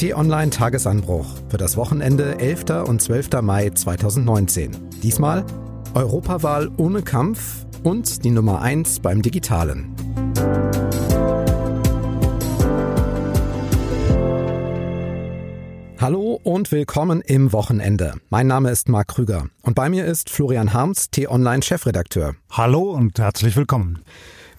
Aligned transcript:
T-Online 0.00 0.48
Tagesanbruch 0.48 1.26
für 1.50 1.58
das 1.58 1.76
Wochenende 1.76 2.38
11. 2.38 2.88
und 2.88 3.02
12. 3.02 3.42
Mai 3.42 3.68
2019. 3.68 4.70
Diesmal 5.02 5.44
Europawahl 5.92 6.70
ohne 6.78 7.02
Kampf 7.02 7.66
und 7.82 8.24
die 8.24 8.30
Nummer 8.30 8.62
1 8.62 9.00
beim 9.00 9.20
Digitalen. 9.20 9.94
Hallo 15.98 16.40
und 16.44 16.72
willkommen 16.72 17.20
im 17.20 17.52
Wochenende. 17.52 18.14
Mein 18.30 18.46
Name 18.46 18.70
ist 18.70 18.88
Marc 18.88 19.08
Krüger 19.08 19.48
und 19.60 19.74
bei 19.74 19.90
mir 19.90 20.06
ist 20.06 20.30
Florian 20.30 20.72
Harms, 20.72 21.10
T-Online 21.10 21.60
Chefredakteur. 21.60 22.36
Hallo 22.50 22.92
und 22.92 23.18
herzlich 23.18 23.54
willkommen. 23.54 24.02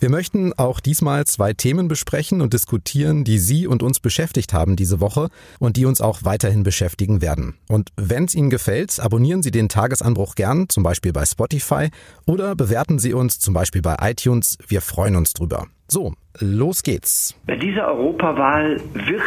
Wir 0.02 0.10
möchten 0.10 0.52
auch 0.54 0.80
diesmal 0.80 1.26
zwei 1.26 1.54
Themen 1.54 1.88
besprechen 1.88 2.42
und 2.42 2.54
diskutieren, 2.54 3.24
die 3.24 3.38
Sie 3.38 3.68
und 3.68 3.84
uns 3.84 4.00
beschäftigt 4.00 4.52
haben 4.52 4.76
diese 4.76 5.00
Woche 5.00 5.30
und 5.60 5.78
die 5.78 5.86
uns 5.86 6.02
auch 6.02 6.22
weiterhin 6.24 6.64
beschäftigen 6.64 7.22
werden. 7.22 7.54
Und 7.68 7.92
wenn 7.98 8.24
es 8.24 8.34
Ihnen 8.34 8.50
gefällt, 8.50 9.00
abonnieren 9.00 9.44
Sie 9.44 9.52
den 9.52 9.70
Tagesanbruch 9.70 10.34
gern, 10.34 10.70
zum 10.70 10.82
Beispiel 10.82 11.14
bei 11.14 11.24
Spotify, 11.24 11.90
oder 12.26 12.56
bewerten 12.56 12.98
Sie 12.98 13.14
uns 13.14 13.38
zum 13.40 13.54
Beispiel 13.54 13.84
bei 13.84 13.96
iTunes. 14.02 14.58
Wir 14.68 14.82
freuen 14.82 15.16
uns 15.16 15.34
drüber. 15.34 15.68
So, 15.88 16.16
los 16.40 16.82
geht's. 16.82 17.36
Bei 17.46 17.58
dieser 17.58 17.86
Europawahl 17.90 18.82
wird 18.96 19.22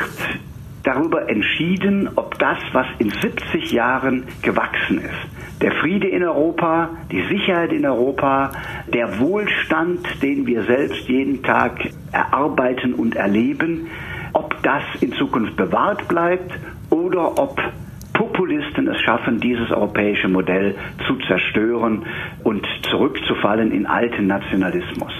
darüber 0.82 1.28
entschieden, 1.28 2.10
ob 2.16 2.36
das, 2.40 2.58
was 2.72 2.86
in 2.98 3.10
70 3.10 3.70
Jahren 3.70 4.24
gewachsen 4.42 4.98
ist, 4.98 5.43
der 5.60 5.72
Friede 5.72 6.08
in 6.08 6.22
Europa, 6.24 6.90
die 7.10 7.22
Sicherheit 7.22 7.72
in 7.72 7.86
Europa, 7.86 8.52
der 8.92 9.18
Wohlstand, 9.18 10.06
den 10.22 10.46
wir 10.46 10.64
selbst 10.64 11.08
jeden 11.08 11.42
Tag 11.42 11.90
erarbeiten 12.12 12.94
und 12.94 13.16
erleben, 13.16 13.88
ob 14.32 14.60
das 14.62 14.82
in 15.00 15.12
Zukunft 15.12 15.56
bewahrt 15.56 16.08
bleibt 16.08 16.52
oder 16.90 17.38
ob 17.38 17.58
Populisten 18.12 18.88
es 18.88 19.00
schaffen, 19.00 19.40
dieses 19.40 19.70
europäische 19.70 20.28
Modell 20.28 20.74
zu 21.06 21.16
zerstören 21.26 22.04
und 22.44 22.64
zurückzufallen 22.90 23.72
in 23.72 23.86
alten 23.86 24.26
Nationalismus 24.26 25.12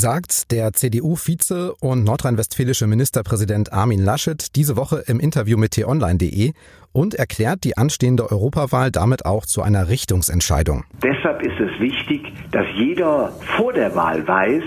sagt 0.00 0.50
der 0.50 0.72
CDU-Vize 0.72 1.74
und 1.78 2.04
nordrhein-westfälische 2.04 2.86
Ministerpräsident 2.86 3.70
Armin 3.70 4.02
Laschet 4.02 4.56
diese 4.56 4.76
Woche 4.76 5.04
im 5.06 5.20
Interview 5.20 5.58
mit 5.58 5.72
t-online.de 5.72 6.52
und 6.92 7.14
erklärt 7.14 7.64
die 7.64 7.76
anstehende 7.76 8.30
Europawahl 8.30 8.90
damit 8.90 9.26
auch 9.26 9.44
zu 9.44 9.60
einer 9.60 9.90
Richtungsentscheidung. 9.90 10.84
Deshalb 11.02 11.42
ist 11.42 11.60
es 11.60 11.78
wichtig, 11.80 12.32
dass 12.50 12.64
jeder 12.74 13.32
vor 13.58 13.74
der 13.74 13.94
Wahl 13.94 14.26
weiß 14.26 14.64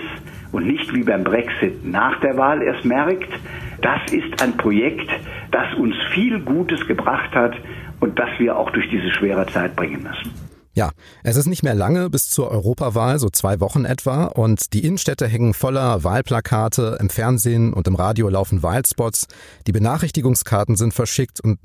und 0.52 0.67
nicht 0.67 0.94
wie 0.94 1.02
beim 1.02 1.23
Brexit 1.23 1.84
nach 1.84 2.20
der 2.22 2.38
Wahl 2.38 2.62
erst 2.62 2.86
merkt, 2.86 3.34
das 3.81 4.14
ist 4.14 4.40
ein 4.40 4.56
Projekt, 4.58 5.09
das 5.50 5.73
uns 5.80 5.95
viel 6.14 6.42
Gutes 6.42 6.86
gebracht 6.86 7.34
hat 7.34 7.56
und 8.00 8.20
das 8.20 8.30
wir 8.38 8.56
auch 8.56 8.70
durch 8.70 8.88
diese 8.92 9.12
schwere 9.12 9.47
Zeit 9.47 9.75
bringen 9.75 10.03
müssen. 10.03 10.42
Ja, 10.75 10.91
es 11.21 11.35
ist 11.35 11.45
nicht 11.45 11.61
mehr 11.61 11.75
lange 11.75 12.09
bis 12.09 12.31
zur 12.31 12.49
Europawahl, 12.49 13.19
so 13.19 13.29
zwei 13.29 13.59
Wochen 13.59 13.85
etwa, 13.85 14.25
und 14.25 14.73
die 14.73 14.83
Innenstädte 14.83 15.27
hängen 15.27 15.53
voller 15.53 16.03
Wahlplakate, 16.03 16.97
im 16.99 17.11
Fernsehen 17.11 17.73
und 17.73 17.88
im 17.88 17.93
Radio 17.93 18.27
laufen 18.27 18.63
Wahlspots, 18.63 19.27
die 19.67 19.71
Benachrichtigungskarten 19.71 20.75
sind 20.75 20.95
verschickt 20.95 21.41
und 21.41 21.59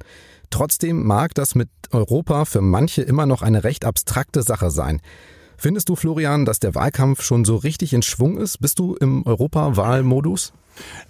trotzdem 0.50 1.06
mag 1.06 1.34
das 1.34 1.54
mit 1.54 1.70
Europa 1.90 2.44
für 2.44 2.60
manche 2.60 3.00
immer 3.00 3.24
noch 3.24 3.40
eine 3.40 3.64
recht 3.64 3.86
abstrakte 3.86 4.42
Sache 4.42 4.70
sein. 4.70 5.00
Findest 5.56 5.88
du, 5.88 5.96
Florian, 5.96 6.44
dass 6.44 6.60
der 6.60 6.74
Wahlkampf 6.74 7.22
schon 7.22 7.46
so 7.46 7.56
richtig 7.56 7.94
in 7.94 8.02
Schwung 8.02 8.36
ist? 8.36 8.60
Bist 8.60 8.78
du 8.78 8.94
im 8.94 9.24
Europawahlmodus? 9.26 10.52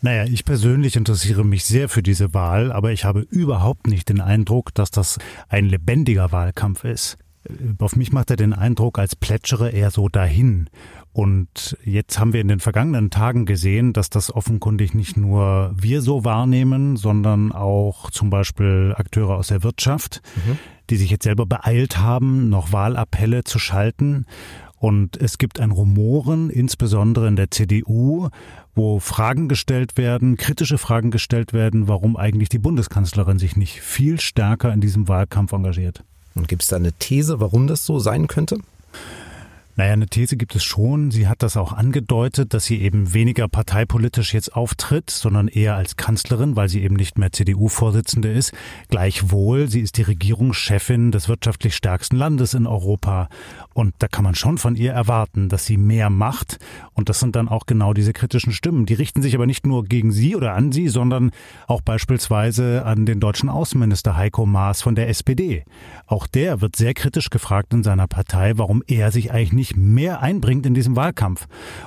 Naja, 0.02 0.24
ich 0.24 0.44
persönlich 0.44 0.94
interessiere 0.94 1.44
mich 1.44 1.64
sehr 1.64 1.88
für 1.88 2.04
diese 2.04 2.32
Wahl, 2.32 2.70
aber 2.70 2.92
ich 2.92 3.04
habe 3.04 3.22
überhaupt 3.22 3.88
nicht 3.88 4.08
den 4.08 4.20
Eindruck, 4.20 4.72
dass 4.72 4.92
das 4.92 5.18
ein 5.48 5.66
lebendiger 5.66 6.30
Wahlkampf 6.30 6.84
ist 6.84 7.18
auf 7.78 7.96
mich 7.96 8.12
macht 8.12 8.30
er 8.30 8.36
den 8.36 8.52
Eindruck, 8.52 8.98
als 8.98 9.16
plätschere 9.16 9.70
er 9.70 9.90
so 9.90 10.08
dahin. 10.08 10.68
Und 11.12 11.76
jetzt 11.84 12.18
haben 12.18 12.32
wir 12.32 12.40
in 12.40 12.48
den 12.48 12.60
vergangenen 12.60 13.10
Tagen 13.10 13.46
gesehen, 13.46 13.92
dass 13.92 14.10
das 14.10 14.34
offenkundig 14.34 14.94
nicht 14.94 15.16
nur 15.16 15.74
wir 15.76 16.02
so 16.02 16.24
wahrnehmen, 16.24 16.96
sondern 16.96 17.52
auch 17.52 18.10
zum 18.10 18.30
Beispiel 18.30 18.94
Akteure 18.96 19.36
aus 19.36 19.48
der 19.48 19.62
Wirtschaft, 19.62 20.22
mhm. 20.36 20.58
die 20.90 20.96
sich 20.96 21.10
jetzt 21.10 21.24
selber 21.24 21.46
beeilt 21.46 21.98
haben, 21.98 22.48
noch 22.48 22.72
Wahlappelle 22.72 23.44
zu 23.44 23.58
schalten. 23.58 24.26
Und 24.76 25.16
es 25.16 25.38
gibt 25.38 25.58
ein 25.58 25.72
Rumoren, 25.72 26.50
insbesondere 26.50 27.26
in 27.26 27.34
der 27.34 27.50
CDU, 27.50 28.28
wo 28.76 29.00
Fragen 29.00 29.48
gestellt 29.48 29.96
werden, 29.96 30.36
kritische 30.36 30.78
Fragen 30.78 31.10
gestellt 31.10 31.52
werden, 31.52 31.88
warum 31.88 32.16
eigentlich 32.16 32.48
die 32.48 32.60
Bundeskanzlerin 32.60 33.40
sich 33.40 33.56
nicht 33.56 33.80
viel 33.80 34.20
stärker 34.20 34.72
in 34.72 34.80
diesem 34.80 35.08
Wahlkampf 35.08 35.52
engagiert. 35.52 36.04
Und 36.38 36.46
gibt 36.46 36.62
es 36.62 36.68
da 36.68 36.76
eine 36.76 36.92
These, 36.92 37.40
warum 37.40 37.66
das 37.66 37.84
so 37.84 37.98
sein 37.98 38.28
könnte? 38.28 38.58
Naja, 39.78 39.92
eine 39.92 40.08
These 40.08 40.36
gibt 40.36 40.56
es 40.56 40.64
schon. 40.64 41.12
Sie 41.12 41.28
hat 41.28 41.44
das 41.44 41.56
auch 41.56 41.72
angedeutet, 41.72 42.52
dass 42.52 42.64
sie 42.64 42.82
eben 42.82 43.14
weniger 43.14 43.46
parteipolitisch 43.46 44.34
jetzt 44.34 44.56
auftritt, 44.56 45.08
sondern 45.08 45.46
eher 45.46 45.76
als 45.76 45.94
Kanzlerin, 45.94 46.56
weil 46.56 46.68
sie 46.68 46.82
eben 46.82 46.96
nicht 46.96 47.16
mehr 47.16 47.30
CDU-Vorsitzende 47.30 48.28
ist. 48.28 48.52
Gleichwohl, 48.88 49.68
sie 49.68 49.78
ist 49.78 49.96
die 49.96 50.02
Regierungschefin 50.02 51.12
des 51.12 51.28
wirtschaftlich 51.28 51.76
stärksten 51.76 52.16
Landes 52.16 52.54
in 52.54 52.66
Europa. 52.66 53.28
Und 53.72 53.94
da 54.00 54.08
kann 54.08 54.24
man 54.24 54.34
schon 54.34 54.58
von 54.58 54.74
ihr 54.74 54.92
erwarten, 54.92 55.48
dass 55.48 55.66
sie 55.66 55.76
mehr 55.76 56.10
macht. 56.10 56.58
Und 56.94 57.08
das 57.08 57.20
sind 57.20 57.36
dann 57.36 57.46
auch 57.46 57.66
genau 57.66 57.92
diese 57.92 58.12
kritischen 58.12 58.52
Stimmen. 58.52 58.84
Die 58.84 58.94
richten 58.94 59.22
sich 59.22 59.36
aber 59.36 59.46
nicht 59.46 59.64
nur 59.64 59.84
gegen 59.84 60.10
sie 60.10 60.34
oder 60.34 60.54
an 60.54 60.72
sie, 60.72 60.88
sondern 60.88 61.30
auch 61.68 61.82
beispielsweise 61.82 62.84
an 62.84 63.06
den 63.06 63.20
deutschen 63.20 63.48
Außenminister 63.48 64.16
Heiko 64.16 64.44
Maas 64.44 64.82
von 64.82 64.96
der 64.96 65.08
SPD. 65.08 65.62
Auch 66.08 66.26
der 66.26 66.60
wird 66.60 66.74
sehr 66.74 66.94
kritisch 66.94 67.30
gefragt 67.30 67.72
in 67.72 67.84
seiner 67.84 68.08
Partei, 68.08 68.54
warum 68.56 68.82
er 68.88 69.12
sich 69.12 69.30
eigentlich 69.30 69.52
nicht 69.52 69.67
mehr 69.76 70.22
einbringt 70.22 70.66
in 70.66 70.74
diesem 70.74 70.96
Wahlkampf. 70.96 71.46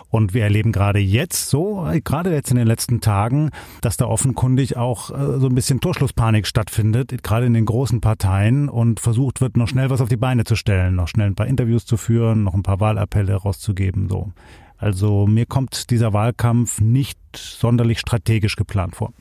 Und 0.10 0.34
wir 0.34 0.44
erleben 0.44 0.72
gerade 0.72 1.00
jetzt 1.00 1.50
so, 1.50 1.88
gerade 2.04 2.32
jetzt 2.34 2.52
in 2.52 2.58
den 2.58 2.68
letzten 2.68 3.02
Tagen, 3.02 3.50
dass 3.82 3.98
da 3.98 4.06
offenkundig 4.06 4.78
auch 4.78 5.10
äh, 5.10 5.40
so 5.40 5.48
ein 5.48 5.56
bisschen 5.56 5.80
Torschlusspanik 5.80 6.46
stattfindet, 6.46 7.24
gerade 7.24 7.46
in 7.46 7.54
den 7.54 7.66
großen 7.66 8.02
Parteien 8.02 8.70
und 8.70 9.00
versucht 9.00 9.42
wird, 9.42 9.58
noch 9.58 9.68
schnell 9.68 9.90
was 9.90 10.02
auf 10.02 10.10
die 10.10 10.18
Beine 10.18 10.44
zu 10.44 10.56
stellen, 10.56 10.96
noch 10.96 11.08
schnell 11.08 11.28
ein 11.28 11.36
paar 11.36 11.48
Interviews 11.48 11.72
Interviews 11.72 11.86
zu 11.86 11.98
führen, 11.98 12.44
noch 12.44 12.54
ein 12.54 12.64
paar 12.64 12.80
Wahlappelle 12.80 13.36
rauszugeben. 13.36 14.10
So. 14.10 14.32
Also 14.78 15.28
mir 15.28 15.46
kommt 15.46 15.90
dieser 15.90 16.12
Wahlkampf 16.12 16.82
nicht 16.82 17.20
sonderlich 17.36 18.00
strategisch 18.00 18.56
geplant 18.56 18.96
vor. 18.96 19.14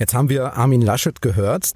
Jetzt 0.00 0.14
haben 0.14 0.30
wir 0.30 0.56
Armin 0.56 0.80
Laschet 0.80 1.20
gehört. 1.20 1.72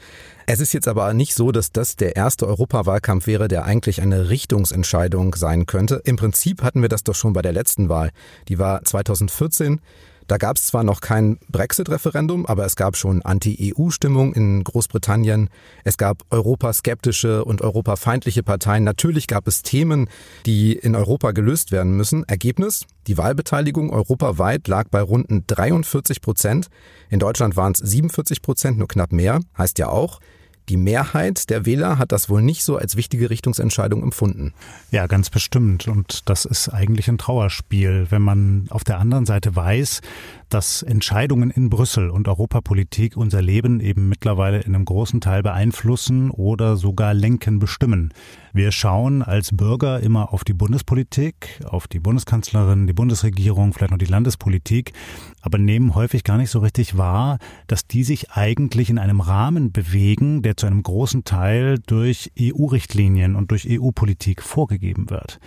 Es 0.47 0.59
ist 0.59 0.73
jetzt 0.73 0.89
aber 0.89 1.13
nicht 1.13 1.35
so, 1.35 1.53
dass 1.53 1.73
das 1.73 1.97
der 1.97 2.17
erste 2.17 2.49
Europawahlkampf 2.49 3.27
wäre, 3.27 3.49
der 3.49 3.67
eigentlich 3.67 4.01
eine 4.01 4.31
Richtungsentscheidung 4.31 5.35
sein 5.35 5.67
könnte. 5.67 6.01
Im 6.05 6.17
Prinzip 6.17 6.63
hatten 6.63 6.81
wir 6.81 6.89
das 6.89 7.05
doch 7.05 7.15
schon 7.15 7.35
bei 7.35 7.43
der 7.43 7.53
letzten 7.53 7.91
Wahl. 7.91 8.13
Die 8.49 8.59
war 8.59 8.83
2014. 8.83 9.79
Da 10.27 10.39
gab 10.39 10.57
es 10.57 10.67
zwar 10.67 10.85
noch 10.85 11.01
kein 11.01 11.39
Brexit-Referendum, 11.49 12.47
aber 12.47 12.65
es 12.65 12.77
gab 12.77 12.97
schon 12.97 13.23
Anti-EU-Stimmung 13.23 14.33
in 14.33 14.65
Großbritannien. 14.65 15.51
Es 15.85 15.99
gab 15.99 16.23
europaskeptische 16.31 17.45
und 17.45 17.61
europafeindliche 17.61 18.43
Parteien. 18.43 18.85
Natürlich 18.85 19.27
gab 19.27 19.47
es 19.47 19.63
Themen, 19.63 20.09
die 20.47 20.73
in 20.73 20.97
Europa 20.97 21.33
gelöst 21.33 21.73
werden 21.73 21.97
müssen. 21.97 22.25
Ergebnis? 22.25 22.87
Die 23.07 23.19
Wahlbeteiligung 23.19 23.91
europaweit 23.91 24.67
lag 24.67 24.89
bei 24.89 25.03
runden 25.03 25.45
43 25.47 26.23
Prozent. 26.23 26.69
In 27.11 27.19
Deutschland 27.19 27.57
waren 27.57 27.73
es 27.73 27.79
47 27.79 28.41
Prozent, 28.41 28.79
nur 28.79 28.89
knapp 28.89 29.13
mehr. 29.13 29.41
Heißt 29.59 29.79
ja 29.79 29.89
auch, 29.89 30.21
die 30.69 30.77
Mehrheit 30.77 31.51
der 31.51 31.67
Wähler 31.67 31.99
hat 31.99 32.13
das 32.13 32.29
wohl 32.29 32.43
nicht 32.43 32.65
so 32.65 32.77
als 32.77 32.97
wichtige 32.97 33.31
Richtungsentscheidung 33.31 34.03
empfunden. 34.03 34.55
Ja, 34.91 35.07
ganz 35.07 35.31
bestimmt. 35.31 35.89
Und 35.89 36.29
das 36.29 36.45
ist 36.45 36.69
eigentlich 36.69 37.09
ein 37.09 37.19
Trauerspiel, 37.19 38.07
wenn 38.11 38.23
man 38.23 38.67
auf 38.71 38.85
der 38.85 38.99
anderen 38.99 39.27
Seite 39.27 39.55
weiß, 39.55 40.01
dass 40.55 40.85
Entscheidungen 40.85 41.51
in 41.51 41.69
Brüssel 41.69 42.11
und 42.11 42.29
Europapolitik 42.29 43.17
unser 43.17 43.43
Leben 43.43 43.81
eben 43.81 44.09
mittlerweile 44.09 44.61
in 44.61 44.77
einem 44.77 44.85
großen 44.85 45.21
Teil 45.21 45.43
beeinflussen 45.43 46.31
oder 46.31 46.77
sogar 46.77 47.13
lenken, 47.13 47.59
bestimmen. 47.59 48.15
Wir 48.53 48.71
schauen 48.71 49.25
als 49.25 49.51
Bürger 49.57 49.99
immer 49.99 50.33
auf 50.33 50.45
die 50.45 50.53
Bundespolitik, 50.53 51.61
auf 51.65 51.89
die 51.89 51.99
Bundeskanzlerin, 51.99 52.87
die 52.87 52.93
Bundesregierung, 52.93 53.73
vielleicht 53.73 53.91
noch 53.91 53.99
die 53.99 54.05
Landespolitik, 54.05 54.93
aber 55.43 55.59
nehmen 55.59 55.97
häufig 55.97 56.23
gar 56.23 56.39
nicht 56.39 56.51
so 56.51 56.61
richtig 56.61 56.97
wahr, 56.97 57.39
dass 57.67 57.89
die 57.89 58.05
sich 58.05 58.31
eigentlich 58.31 58.91
in 58.91 58.99
einem 59.01 59.21
Rahmen 59.21 59.73
bewegen, 59.73 60.43
der 60.43 60.57
zu 60.57 60.67
einem 60.67 60.85
großen 60.85 61.25
Teil 61.25 61.81
durch 61.85 62.31
EU-Richtlinien 62.41 63.35
und 63.35 63.51
durch 63.51 63.67
EU-Politik 63.69 64.41
vorgegeben 64.41 65.11
wird. 65.11 65.41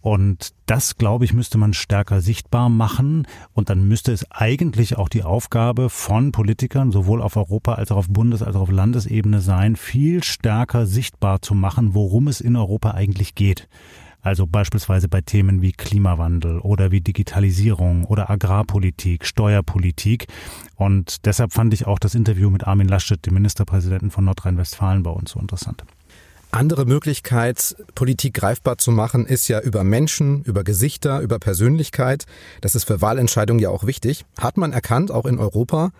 Und 0.00 0.50
das, 0.66 0.96
glaube 0.96 1.24
ich, 1.24 1.32
müsste 1.32 1.58
man 1.58 1.74
stärker 1.74 2.20
sichtbar 2.20 2.68
machen. 2.68 3.26
Und 3.52 3.68
dann 3.68 3.88
müsste 3.88 4.12
es 4.12 4.30
eigentlich 4.30 4.96
auch 4.96 5.08
die 5.08 5.24
Aufgabe 5.24 5.90
von 5.90 6.32
Politikern, 6.32 6.92
sowohl 6.92 7.20
auf 7.20 7.36
Europa 7.36 7.74
als 7.74 7.90
auch 7.90 7.96
auf 7.96 8.08
Bundes- 8.08 8.42
als 8.42 8.54
auch 8.56 8.62
auf 8.62 8.70
Landesebene 8.70 9.40
sein, 9.40 9.76
viel 9.76 10.22
stärker 10.22 10.86
sichtbar 10.86 11.42
zu 11.42 11.54
machen, 11.54 11.94
worum 11.94 12.28
es 12.28 12.40
in 12.40 12.56
Europa 12.56 12.92
eigentlich 12.92 13.34
geht. 13.34 13.68
Also 14.20 14.46
beispielsweise 14.46 15.08
bei 15.08 15.20
Themen 15.20 15.62
wie 15.62 15.72
Klimawandel 15.72 16.58
oder 16.58 16.90
wie 16.90 17.00
Digitalisierung 17.00 18.04
oder 18.04 18.30
Agrarpolitik, 18.30 19.24
Steuerpolitik. 19.24 20.26
Und 20.74 21.24
deshalb 21.24 21.52
fand 21.52 21.72
ich 21.72 21.86
auch 21.86 21.98
das 21.98 22.14
Interview 22.14 22.50
mit 22.50 22.66
Armin 22.66 22.88
Laschet, 22.88 23.24
dem 23.24 23.34
Ministerpräsidenten 23.34 24.10
von 24.10 24.24
Nordrhein-Westfalen, 24.24 25.02
bei 25.02 25.10
uns 25.10 25.30
so 25.30 25.40
interessant. 25.40 25.84
Andere 26.50 26.86
Möglichkeit, 26.86 27.76
Politik 27.94 28.34
greifbar 28.34 28.78
zu 28.78 28.90
machen, 28.90 29.26
ist 29.26 29.48
ja 29.48 29.60
über 29.60 29.84
Menschen, 29.84 30.42
über 30.44 30.64
Gesichter, 30.64 31.20
über 31.20 31.38
Persönlichkeit. 31.38 32.24
Das 32.62 32.74
ist 32.74 32.84
für 32.84 33.02
Wahlentscheidungen 33.02 33.60
ja 33.60 33.68
auch 33.68 33.84
wichtig. 33.84 34.24
Hat 34.40 34.56
man 34.56 34.72
erkannt, 34.72 35.10
auch 35.10 35.26
in 35.26 35.38
Europa. 35.38 35.90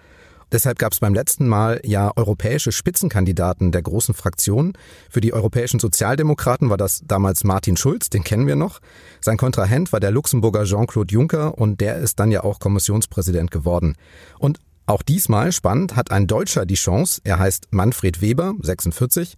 Deshalb 0.51 0.79
gab 0.79 0.93
es 0.93 1.01
beim 1.01 1.13
letzten 1.13 1.47
Mal 1.47 1.83
ja 1.85 2.11
europäische 2.17 2.73
Spitzenkandidaten 2.73 3.73
der 3.73 3.83
großen 3.83 4.15
Fraktionen. 4.15 4.73
Für 5.11 5.21
die 5.21 5.35
europäischen 5.35 5.79
Sozialdemokraten 5.79 6.71
war 6.71 6.79
das 6.79 7.03
damals 7.07 7.45
Martin 7.45 7.77
Schulz, 7.77 8.09
den 8.09 8.25
kennen 8.25 8.47
wir 8.47 8.57
noch. 8.57 8.81
Sein 9.21 9.37
Kontrahent 9.37 9.93
war 9.93 10.01
der 10.01 10.11
Luxemburger 10.11 10.65
Jean-Claude 10.65 11.13
Juncker 11.13 11.59
und 11.59 11.83
der 11.83 11.97
ist 11.97 12.19
dann 12.19 12.31
ja 12.31 12.43
auch 12.43 12.59
Kommissionspräsident 12.61 13.51
geworden. 13.51 13.97
Und 14.39 14.59
auch 14.87 15.03
diesmal 15.03 15.53
spannend 15.53 15.97
hat 15.97 16.11
ein 16.11 16.27
Deutscher 16.27 16.65
die 16.65 16.75
Chance. 16.75 17.21
Er 17.25 17.39
heißt 17.39 17.69
Manfred 17.71 18.23
Weber, 18.23 18.55
46 18.63 19.37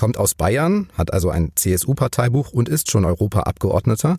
kommt 0.00 0.16
aus 0.16 0.34
Bayern, 0.34 0.88
hat 0.96 1.12
also 1.12 1.28
ein 1.28 1.52
CSU-Parteibuch 1.54 2.52
und 2.52 2.70
ist 2.70 2.90
schon 2.90 3.04
Europaabgeordneter. 3.04 4.16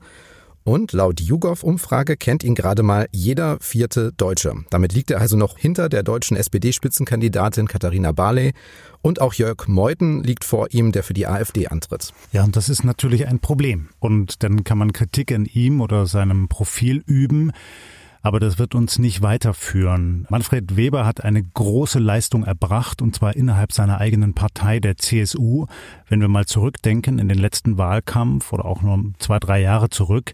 Und 0.63 0.91
laut 0.91 1.19
YouGov-Umfrage 1.19 2.17
kennt 2.17 2.43
ihn 2.43 2.53
gerade 2.53 2.83
mal 2.83 3.07
jeder 3.11 3.57
vierte 3.61 4.13
Deutsche. 4.13 4.53
Damit 4.69 4.93
liegt 4.93 5.09
er 5.09 5.19
also 5.19 5.37
noch 5.37 5.57
hinter 5.57 5.89
der 5.89 6.03
deutschen 6.03 6.37
SPD-Spitzenkandidatin 6.37 7.67
Katharina 7.67 8.11
Barley. 8.11 8.51
Und 9.01 9.21
auch 9.21 9.33
Jörg 9.33 9.67
Meuthen 9.67 10.21
liegt 10.21 10.43
vor 10.43 10.67
ihm, 10.69 10.91
der 10.91 11.01
für 11.01 11.15
die 11.15 11.25
AfD 11.25 11.65
antritt. 11.65 12.13
Ja, 12.31 12.43
und 12.43 12.55
das 12.55 12.69
ist 12.69 12.83
natürlich 12.83 13.25
ein 13.25 13.39
Problem. 13.39 13.89
Und 13.97 14.43
dann 14.43 14.63
kann 14.63 14.77
man 14.77 14.93
Kritik 14.93 15.31
an 15.31 15.45
ihm 15.45 15.81
oder 15.81 16.05
seinem 16.05 16.47
Profil 16.47 17.01
üben 17.07 17.53
aber 18.21 18.39
das 18.39 18.59
wird 18.59 18.75
uns 18.75 18.99
nicht 18.99 19.21
weiterführen. 19.21 20.25
Manfred 20.29 20.75
Weber 20.75 21.05
hat 21.05 21.23
eine 21.23 21.41
große 21.43 21.99
Leistung 21.99 22.43
erbracht, 22.43 23.01
und 23.01 23.15
zwar 23.15 23.35
innerhalb 23.35 23.71
seiner 23.71 23.99
eigenen 23.99 24.33
Partei, 24.33 24.79
der 24.79 24.97
CSU. 24.97 25.65
Wenn 26.07 26.21
wir 26.21 26.27
mal 26.27 26.45
zurückdenken 26.45 27.19
in 27.19 27.29
den 27.29 27.39
letzten 27.39 27.77
Wahlkampf 27.77 28.53
oder 28.53 28.65
auch 28.65 28.81
nur 28.81 29.13
zwei, 29.19 29.39
drei 29.39 29.61
Jahre 29.61 29.89
zurück, 29.89 30.33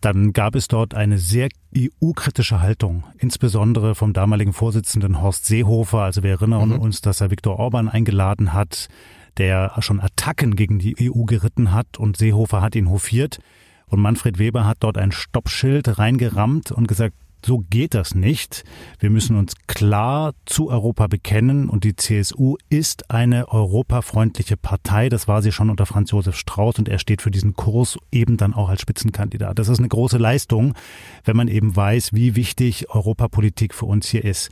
dann 0.00 0.32
gab 0.32 0.56
es 0.56 0.68
dort 0.68 0.94
eine 0.94 1.18
sehr 1.18 1.48
EU-kritische 1.76 2.60
Haltung, 2.60 3.04
insbesondere 3.18 3.94
vom 3.94 4.12
damaligen 4.12 4.52
Vorsitzenden 4.52 5.22
Horst 5.22 5.46
Seehofer. 5.46 6.00
Also 6.00 6.22
wir 6.22 6.30
erinnern 6.30 6.70
mhm. 6.70 6.80
uns, 6.80 7.00
dass 7.00 7.20
er 7.20 7.30
Viktor 7.30 7.58
Orban 7.58 7.88
eingeladen 7.88 8.52
hat, 8.52 8.88
der 9.38 9.72
schon 9.78 10.00
Attacken 10.00 10.56
gegen 10.56 10.78
die 10.78 11.10
EU 11.10 11.24
geritten 11.24 11.72
hat 11.72 11.98
und 11.98 12.16
Seehofer 12.16 12.60
hat 12.60 12.74
ihn 12.74 12.90
hofiert. 12.90 13.38
Und 13.92 14.00
Manfred 14.00 14.38
Weber 14.38 14.66
hat 14.66 14.78
dort 14.80 14.96
ein 14.96 15.12
Stoppschild 15.12 15.98
reingerammt 15.98 16.72
und 16.72 16.88
gesagt, 16.88 17.14
so 17.44 17.58
geht 17.68 17.92
das 17.92 18.14
nicht. 18.14 18.64
Wir 19.00 19.10
müssen 19.10 19.36
uns 19.36 19.54
klar 19.66 20.32
zu 20.46 20.70
Europa 20.70 21.08
bekennen 21.08 21.68
und 21.68 21.84
die 21.84 21.94
CSU 21.94 22.56
ist 22.70 23.10
eine 23.10 23.48
europafreundliche 23.48 24.56
Partei. 24.56 25.10
Das 25.10 25.28
war 25.28 25.42
sie 25.42 25.52
schon 25.52 25.68
unter 25.68 25.84
Franz 25.84 26.12
Josef 26.12 26.36
Strauß 26.36 26.78
und 26.78 26.88
er 26.88 26.98
steht 26.98 27.20
für 27.20 27.30
diesen 27.30 27.54
Kurs 27.54 27.98
eben 28.10 28.38
dann 28.38 28.54
auch 28.54 28.70
als 28.70 28.80
Spitzenkandidat. 28.80 29.58
Das 29.58 29.68
ist 29.68 29.78
eine 29.78 29.88
große 29.88 30.16
Leistung, 30.16 30.72
wenn 31.24 31.36
man 31.36 31.48
eben 31.48 31.76
weiß, 31.76 32.14
wie 32.14 32.34
wichtig 32.34 32.88
Europapolitik 32.88 33.74
für 33.74 33.86
uns 33.86 34.08
hier 34.08 34.24
ist. 34.24 34.50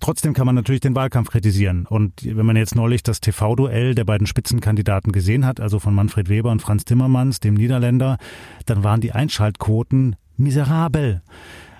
Trotzdem 0.00 0.32
kann 0.32 0.46
man 0.46 0.54
natürlich 0.54 0.80
den 0.80 0.94
Wahlkampf 0.94 1.30
kritisieren. 1.30 1.86
Und 1.86 2.12
wenn 2.24 2.46
man 2.46 2.56
jetzt 2.56 2.74
neulich 2.74 3.02
das 3.02 3.20
TV-Duell 3.20 3.94
der 3.94 4.04
beiden 4.04 4.26
Spitzenkandidaten 4.26 5.12
gesehen 5.12 5.44
hat, 5.44 5.60
also 5.60 5.78
von 5.78 5.94
Manfred 5.94 6.28
Weber 6.28 6.50
und 6.50 6.62
Franz 6.62 6.84
Timmermans, 6.84 7.40
dem 7.40 7.54
Niederländer, 7.54 8.18
dann 8.66 8.84
waren 8.84 9.00
die 9.00 9.12
Einschaltquoten 9.12 10.16
miserabel. 10.36 11.22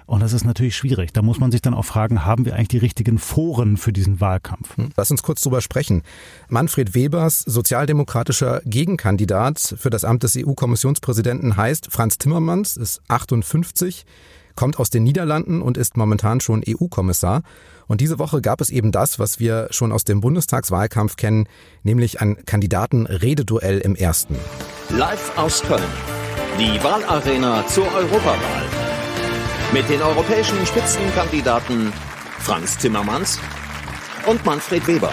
Und 0.08 0.20
das 0.20 0.32
ist 0.32 0.44
natürlich 0.44 0.74
schwierig. 0.74 1.12
Da 1.12 1.20
muss 1.20 1.38
man 1.38 1.52
sich 1.52 1.60
dann 1.60 1.74
auch 1.74 1.84
fragen, 1.84 2.24
haben 2.24 2.46
wir 2.46 2.54
eigentlich 2.54 2.68
die 2.68 2.78
richtigen 2.78 3.18
Foren 3.18 3.76
für 3.76 3.92
diesen 3.92 4.22
Wahlkampf? 4.22 4.78
Hm. 4.78 4.88
Lass 4.96 5.10
uns 5.10 5.22
kurz 5.22 5.42
drüber 5.42 5.60
sprechen. 5.60 6.02
Manfred 6.48 6.94
Webers 6.94 7.40
sozialdemokratischer 7.40 8.62
Gegenkandidat 8.64 9.74
für 9.76 9.90
das 9.90 10.04
Amt 10.04 10.22
des 10.22 10.34
EU-Kommissionspräsidenten 10.38 11.58
heißt 11.58 11.88
Franz 11.90 12.16
Timmermans, 12.16 12.78
ist 12.78 13.02
58, 13.08 14.06
kommt 14.58 14.80
aus 14.80 14.90
den 14.90 15.04
Niederlanden 15.04 15.62
und 15.62 15.76
ist 15.76 15.96
momentan 15.96 16.40
schon 16.40 16.64
EU-Kommissar. 16.68 17.42
Und 17.86 18.00
diese 18.00 18.18
Woche 18.18 18.42
gab 18.42 18.60
es 18.60 18.70
eben 18.70 18.90
das, 18.90 19.20
was 19.20 19.38
wir 19.38 19.68
schon 19.70 19.92
aus 19.92 20.02
dem 20.02 20.20
Bundestagswahlkampf 20.20 21.14
kennen, 21.14 21.46
nämlich 21.84 22.20
ein 22.20 22.44
Kandidatenrededuell 22.44 23.78
im 23.78 23.94
ersten. 23.94 24.34
Live 24.90 25.38
aus 25.38 25.62
Köln. 25.62 25.80
Die 26.58 26.82
Wahlarena 26.82 27.68
zur 27.68 27.86
Europawahl. 27.94 28.66
Mit 29.72 29.88
den 29.88 30.02
europäischen 30.02 30.66
Spitzenkandidaten 30.66 31.92
Franz 32.40 32.78
Timmermans 32.78 33.38
und 34.26 34.44
Manfred 34.44 34.88
Weber. 34.88 35.12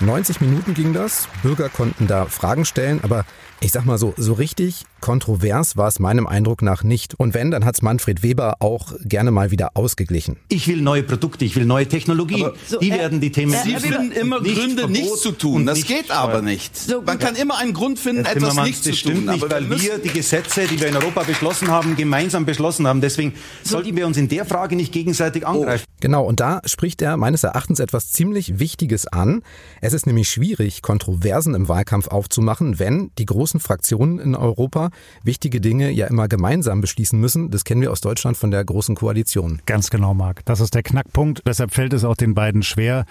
90 0.00 0.42
Minuten 0.42 0.74
ging 0.74 0.92
das. 0.92 1.28
Bürger 1.42 1.70
konnten 1.70 2.06
da 2.06 2.26
Fragen 2.26 2.66
stellen, 2.66 3.00
aber 3.02 3.24
ich 3.64 3.72
sag 3.72 3.86
mal 3.86 3.96
so, 3.96 4.12
so 4.18 4.34
richtig 4.34 4.84
kontrovers 5.00 5.76
war 5.78 5.88
es 5.88 5.98
meinem 5.98 6.26
Eindruck 6.26 6.60
nach 6.60 6.82
nicht. 6.82 7.14
Und 7.18 7.32
wenn, 7.32 7.50
dann 7.50 7.64
hat 7.64 7.76
es 7.76 7.82
Manfred 7.82 8.22
Weber 8.22 8.56
auch 8.60 8.92
gerne 9.04 9.30
mal 9.30 9.50
wieder 9.50 9.70
ausgeglichen. 9.74 10.36
Ich 10.48 10.68
will 10.68 10.82
neue 10.82 11.02
Produkte, 11.02 11.46
ich 11.46 11.56
will 11.56 11.64
neue 11.64 11.86
Technologien. 11.86 12.50
So, 12.66 12.78
die 12.78 12.90
äh, 12.90 12.98
werden 12.98 13.22
die 13.22 13.32
Themen. 13.32 13.54
Sie 13.64 13.76
finden 13.76 14.12
immer 14.12 14.40
nicht 14.40 14.54
Gründe, 14.54 14.88
nichts 14.88 15.22
zu 15.22 15.32
tun. 15.32 15.64
Das 15.64 15.86
geht 15.86 16.10
aber 16.10 16.42
nicht. 16.42 16.76
So, 16.76 17.00
Man 17.00 17.18
kann 17.18 17.36
immer 17.36 17.56
einen 17.56 17.72
Grund 17.72 17.98
finden, 17.98 18.26
Herr 18.26 18.36
etwas 18.36 18.54
nicht 18.56 18.84
zu 18.84 18.92
tun. 18.92 19.24
Nicht, 19.24 19.50
weil 19.50 19.68
wir, 19.70 19.80
wir 19.80 19.98
die 19.98 20.10
Gesetze, 20.10 20.66
die 20.66 20.78
wir 20.78 20.88
in 20.88 20.96
Europa 20.96 21.22
beschlossen 21.22 21.68
haben, 21.68 21.96
gemeinsam 21.96 22.44
beschlossen 22.44 22.86
haben. 22.86 23.00
Deswegen 23.00 23.32
so, 23.62 23.76
sollten 23.76 23.96
wir 23.96 24.06
uns 24.06 24.18
in 24.18 24.28
der 24.28 24.44
Frage 24.44 24.76
nicht 24.76 24.92
gegenseitig 24.92 25.44
oh. 25.44 25.48
angreifen. 25.48 25.84
Oh. 25.88 25.94
Genau, 26.00 26.24
und 26.24 26.40
da 26.40 26.60
spricht 26.66 27.00
er 27.00 27.16
meines 27.16 27.44
Erachtens 27.44 27.78
etwas 27.78 28.12
ziemlich 28.12 28.58
Wichtiges 28.58 29.06
an. 29.06 29.42
Es 29.80 29.94
ist 29.94 30.06
nämlich 30.06 30.28
schwierig, 30.28 30.82
Kontroversen 30.82 31.54
im 31.54 31.68
Wahlkampf 31.68 32.08
aufzumachen, 32.08 32.78
wenn 32.78 33.10
die 33.16 33.24
großen 33.24 33.53
großen 33.54 33.60
Fraktionen 33.60 34.18
in 34.18 34.34
Europa 34.34 34.90
wichtige 35.22 35.60
Dinge 35.60 35.90
ja 35.90 36.06
immer 36.08 36.28
gemeinsam 36.28 36.80
beschließen 36.80 37.18
müssen. 37.18 37.50
Das 37.50 37.64
kennen 37.64 37.80
wir 37.80 37.92
aus 37.92 38.00
Deutschland 38.00 38.36
von 38.36 38.50
der 38.50 38.64
Großen 38.64 38.96
Koalition. 38.96 39.60
Ganz 39.66 39.90
genau, 39.90 40.14
Marc. 40.14 40.44
Das 40.44 40.60
ist 40.60 40.74
der 40.74 40.82
Knackpunkt. 40.82 41.42
Deshalb 41.46 41.72
fällt 41.72 41.92
es 41.92 42.04
auch 42.04 42.16
den 42.16 42.34
beiden 42.34 42.62
schwer, 42.62 43.04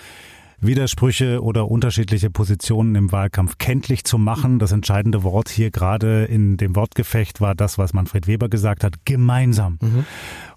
Widersprüche 0.59 1.41
oder 1.41 1.69
unterschiedliche 1.69 2.29
Positionen 2.29 2.95
im 2.95 3.11
Wahlkampf 3.11 3.57
kenntlich 3.57 4.05
zu 4.05 4.17
machen. 4.17 4.59
Das 4.59 4.71
entscheidende 4.71 5.23
Wort 5.23 5.49
hier 5.49 5.71
gerade 5.71 6.25
in 6.25 6.57
dem 6.57 6.75
Wortgefecht 6.75 7.41
war 7.41 7.53
das, 7.53 7.77
was 7.77 7.93
Manfred 7.93 8.27
Weber 8.27 8.49
gesagt 8.49 8.83
hat, 8.83 9.05
gemeinsam. 9.05 9.77
Mhm. 9.81 10.05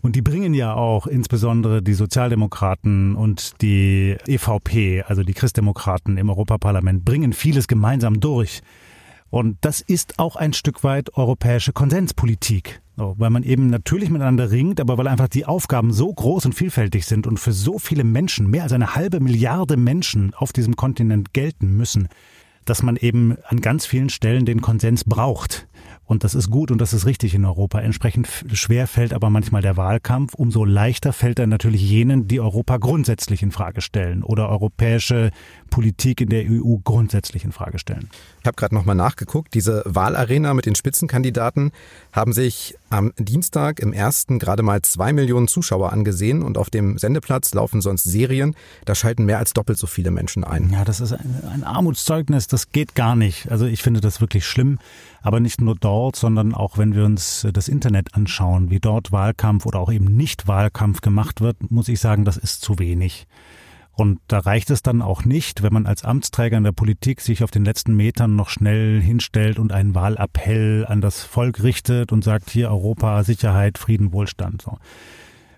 Und 0.02 0.14
die 0.14 0.22
bringen 0.22 0.54
ja 0.54 0.74
auch 0.74 1.06
insbesondere 1.06 1.82
die 1.82 1.94
Sozialdemokraten 1.94 3.16
und 3.16 3.60
die 3.62 4.16
EVP, 4.26 5.02
also 5.06 5.22
die 5.22 5.34
Christdemokraten 5.34 6.18
im 6.18 6.30
Europaparlament, 6.30 7.04
bringen 7.04 7.32
vieles 7.32 7.66
gemeinsam 7.66 8.20
durch. 8.20 8.62
Und 9.36 9.58
das 9.60 9.82
ist 9.82 10.18
auch 10.18 10.36
ein 10.36 10.54
Stück 10.54 10.82
weit 10.82 11.12
europäische 11.12 11.74
Konsenspolitik. 11.74 12.80
So, 12.96 13.16
weil 13.18 13.28
man 13.28 13.42
eben 13.42 13.68
natürlich 13.68 14.08
miteinander 14.08 14.50
ringt, 14.50 14.80
aber 14.80 14.96
weil 14.96 15.08
einfach 15.08 15.28
die 15.28 15.44
Aufgaben 15.44 15.92
so 15.92 16.10
groß 16.10 16.46
und 16.46 16.54
vielfältig 16.54 17.04
sind 17.04 17.26
und 17.26 17.38
für 17.38 17.52
so 17.52 17.78
viele 17.78 18.02
Menschen, 18.02 18.50
mehr 18.50 18.62
als 18.62 18.72
eine 18.72 18.94
halbe 18.94 19.20
Milliarde 19.20 19.76
Menschen 19.76 20.32
auf 20.32 20.54
diesem 20.54 20.74
Kontinent 20.74 21.34
gelten 21.34 21.76
müssen, 21.76 22.08
dass 22.64 22.82
man 22.82 22.96
eben 22.96 23.36
an 23.46 23.60
ganz 23.60 23.84
vielen 23.84 24.08
Stellen 24.08 24.46
den 24.46 24.62
Konsens 24.62 25.04
braucht. 25.04 25.68
Und 26.06 26.24
das 26.24 26.34
ist 26.34 26.50
gut 26.50 26.70
und 26.70 26.80
das 26.80 26.92
ist 26.92 27.04
richtig 27.04 27.34
in 27.34 27.44
Europa. 27.44 27.80
Entsprechend 27.80 28.28
schwer 28.52 28.86
fällt 28.86 29.12
aber 29.12 29.28
manchmal 29.28 29.60
der 29.60 29.76
Wahlkampf. 29.76 30.34
Umso 30.34 30.64
leichter 30.64 31.12
fällt 31.12 31.38
er 31.38 31.46
natürlich 31.46 31.82
jenen, 31.82 32.28
die 32.28 32.40
Europa 32.40 32.76
grundsätzlich 32.76 33.42
in 33.42 33.50
Frage 33.50 33.80
stellen 33.80 34.22
oder 34.22 34.48
europäische 34.48 35.30
Politik 35.68 36.20
in 36.20 36.28
der 36.28 36.44
EU 36.48 36.76
grundsätzlich 36.84 37.44
in 37.44 37.52
Frage 37.52 37.78
stellen. 37.78 38.08
Ich 38.46 38.48
habe 38.48 38.54
gerade 38.54 38.76
nochmal 38.76 38.94
nachgeguckt. 38.94 39.54
Diese 39.54 39.82
Wahlarena 39.86 40.54
mit 40.54 40.66
den 40.66 40.76
Spitzenkandidaten 40.76 41.72
haben 42.12 42.32
sich 42.32 42.76
am 42.90 43.12
Dienstag 43.18 43.80
im 43.80 43.92
ersten 43.92 44.38
gerade 44.38 44.62
mal 44.62 44.82
zwei 44.82 45.12
Millionen 45.12 45.48
Zuschauer 45.48 45.92
angesehen 45.92 46.44
und 46.44 46.56
auf 46.56 46.70
dem 46.70 46.96
Sendeplatz 46.96 47.52
laufen 47.54 47.80
sonst 47.80 48.04
Serien. 48.04 48.54
Da 48.84 48.94
schalten 48.94 49.24
mehr 49.24 49.40
als 49.40 49.52
doppelt 49.52 49.78
so 49.78 49.88
viele 49.88 50.12
Menschen 50.12 50.44
ein. 50.44 50.70
Ja, 50.70 50.84
das 50.84 51.00
ist 51.00 51.12
ein, 51.12 51.42
ein 51.52 51.64
Armutszeugnis. 51.64 52.46
Das 52.46 52.70
geht 52.70 52.94
gar 52.94 53.16
nicht. 53.16 53.50
Also 53.50 53.66
ich 53.66 53.82
finde 53.82 54.00
das 54.00 54.20
wirklich 54.20 54.46
schlimm. 54.46 54.78
Aber 55.22 55.40
nicht 55.40 55.60
nur 55.60 55.74
dort, 55.74 56.14
sondern 56.14 56.54
auch 56.54 56.78
wenn 56.78 56.94
wir 56.94 57.04
uns 57.04 57.48
das 57.52 57.66
Internet 57.66 58.14
anschauen, 58.14 58.70
wie 58.70 58.78
dort 58.78 59.10
Wahlkampf 59.10 59.66
oder 59.66 59.80
auch 59.80 59.90
eben 59.90 60.16
nicht 60.16 60.46
Wahlkampf 60.46 61.00
gemacht 61.00 61.40
wird, 61.40 61.72
muss 61.72 61.88
ich 61.88 61.98
sagen, 61.98 62.24
das 62.24 62.36
ist 62.36 62.60
zu 62.60 62.78
wenig. 62.78 63.26
Und 63.96 64.20
da 64.28 64.40
reicht 64.40 64.70
es 64.70 64.82
dann 64.82 65.00
auch 65.00 65.24
nicht, 65.24 65.62
wenn 65.62 65.72
man 65.72 65.86
als 65.86 66.04
Amtsträger 66.04 66.58
in 66.58 66.64
der 66.64 66.72
Politik 66.72 67.22
sich 67.22 67.42
auf 67.42 67.50
den 67.50 67.64
letzten 67.64 67.96
Metern 67.96 68.36
noch 68.36 68.50
schnell 68.50 69.00
hinstellt 69.00 69.58
und 69.58 69.72
einen 69.72 69.94
Wahlappell 69.94 70.84
an 70.86 71.00
das 71.00 71.24
Volk 71.24 71.62
richtet 71.62 72.12
und 72.12 72.22
sagt, 72.22 72.50
hier 72.50 72.70
Europa, 72.70 73.24
Sicherheit, 73.24 73.78
Frieden, 73.78 74.12
Wohlstand. 74.12 74.60
So. 74.60 74.76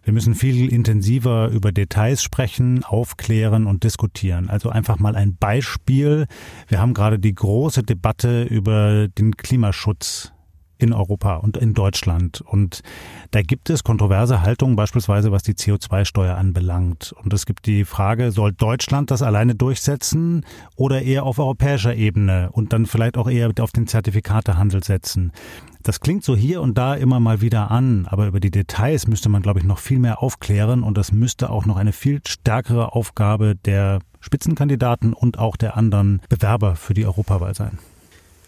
Wir 0.05 0.13
müssen 0.13 0.37
viel 0.37 0.73
intensiver 0.73 1.49
über 1.49 1.73
Details 1.73 2.23
sprechen, 2.23 2.85
aufklären 2.85 3.67
und 3.67 3.83
diskutieren. 3.83 4.49
Also 4.49 4.71
einfach 4.71 5.01
mal 5.01 5.17
ein 5.17 5.37
Beispiel. 5.37 6.29
Wir 6.69 6.81
haben 6.81 6.95
gerade 6.95 7.19
die 7.19 7.35
große 7.35 7.83
Debatte 7.83 8.45
über 8.45 9.09
den 9.09 9.37
Klimaschutz 9.37 10.33
in 10.79 10.93
Europa 10.93 11.37
und 11.37 11.57
in 11.57 11.75
Deutschland. 11.75 12.41
Und 12.41 12.83
da 13.31 13.43
gibt 13.43 13.69
es 13.69 13.85
kontroverse 13.85 14.43
Haltungen, 14.43 14.77
beispielsweise 14.77 15.33
was 15.33 15.43
die 15.43 15.55
CO2-Steuer 15.55 16.37
anbelangt. 16.37 17.15
Und 17.23 17.33
es 17.33 17.47
gibt 17.47 17.67
die 17.67 17.85
Frage, 17.85 18.31
soll 18.33 18.53
Deutschland 18.53 19.11
das 19.11 19.23
alleine 19.23 19.55
durchsetzen 19.55 20.45
oder 20.77 21.03
eher 21.03 21.25
auf 21.25 21.39
europäischer 21.39 21.95
Ebene 21.95 22.51
und 22.53 22.73
dann 22.73 22.87
vielleicht 22.87 23.17
auch 23.17 23.29
eher 23.29 23.53
auf 23.61 23.73
den 23.73 23.87
Zertifikatehandel 23.87 24.83
setzen? 24.83 25.33
Das 25.83 26.01
klingt 26.01 26.25
so 26.25 26.37
hier 26.37 26.61
und 26.61 26.77
da 26.77 26.95
immer 26.95 27.21
mal 27.21 27.41
wieder 27.41 27.71
an, 27.71 28.07
aber 28.07 28.27
über 28.27 28.41
die 28.41 28.51
Details 28.51 29.07
müsste 29.07 29.29
man, 29.29 29.43
glaube 29.43 29.61
ich, 29.61 29.65
noch 29.65 29.79
viel 29.79 29.99
mehr 29.99 30.23
aufklären 30.23 30.83
und 30.83 30.99
das 30.99 31.13
müsste 31.13 31.51
auch 31.51 31.67
noch 31.67 31.77
eine 31.77 31.93
viel 31.93 32.21
stärkere 32.27 32.93
Aufgabe 32.95 33.55
der 33.55 34.01
Spitzenkandidaten 34.21 35.13
und 35.13 35.39
auch 35.39 35.57
der 35.57 35.77
anderen 35.77 36.21
Bewerber 36.29 36.77
für 36.77 36.95
die 36.95 37.07
Europawahl 37.07 37.55
sein. 37.55 37.79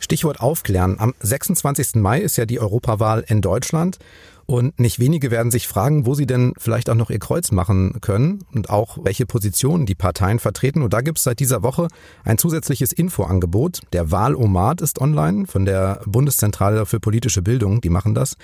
Stichwort 0.01 0.41
aufklären. 0.41 0.97
Am 0.99 1.15
26. 1.21 1.97
Mai 1.97 2.21
ist 2.21 2.37
ja 2.37 2.47
die 2.47 2.59
Europawahl 2.59 3.25
in 3.29 3.41
Deutschland. 3.41 3.99
Und 4.47 4.81
nicht 4.81 4.99
wenige 4.99 5.31
werden 5.31 5.53
sich 5.53 5.69
fragen, 5.69 6.07
wo 6.07 6.15
sie 6.15 6.27
denn 6.27 6.55
vielleicht 6.59 6.91
auch 6.91 6.97
noch 6.97 7.11
ihr 7.11 7.21
Kreuz 7.21 7.53
machen 7.53 8.01
können 8.01 8.45
und 8.53 8.69
auch 8.69 8.99
welche 9.05 9.25
Positionen 9.25 9.87
die 9.87 9.95
Parteien 9.95 10.41
vertreten. 10.41 10.83
Und 10.83 10.93
da 10.93 11.03
gibt 11.03 11.19
es 11.19 11.25
seit 11.25 11.39
dieser 11.39 11.63
Woche 11.63 11.87
ein 12.25 12.37
zusätzliches 12.37 12.93
Infoangebot. 12.93 13.83
Der 13.93 14.11
Wahlomat 14.11 14.81
ist 14.81 15.01
online 15.01 15.47
von 15.47 15.67
der 15.67 16.01
Bundeszentrale 16.05 16.85
für 16.85 16.99
politische 16.99 17.43
Bildung. 17.43 17.81
Die 17.81 17.91
machen 17.91 18.17
das. 18.17 18.37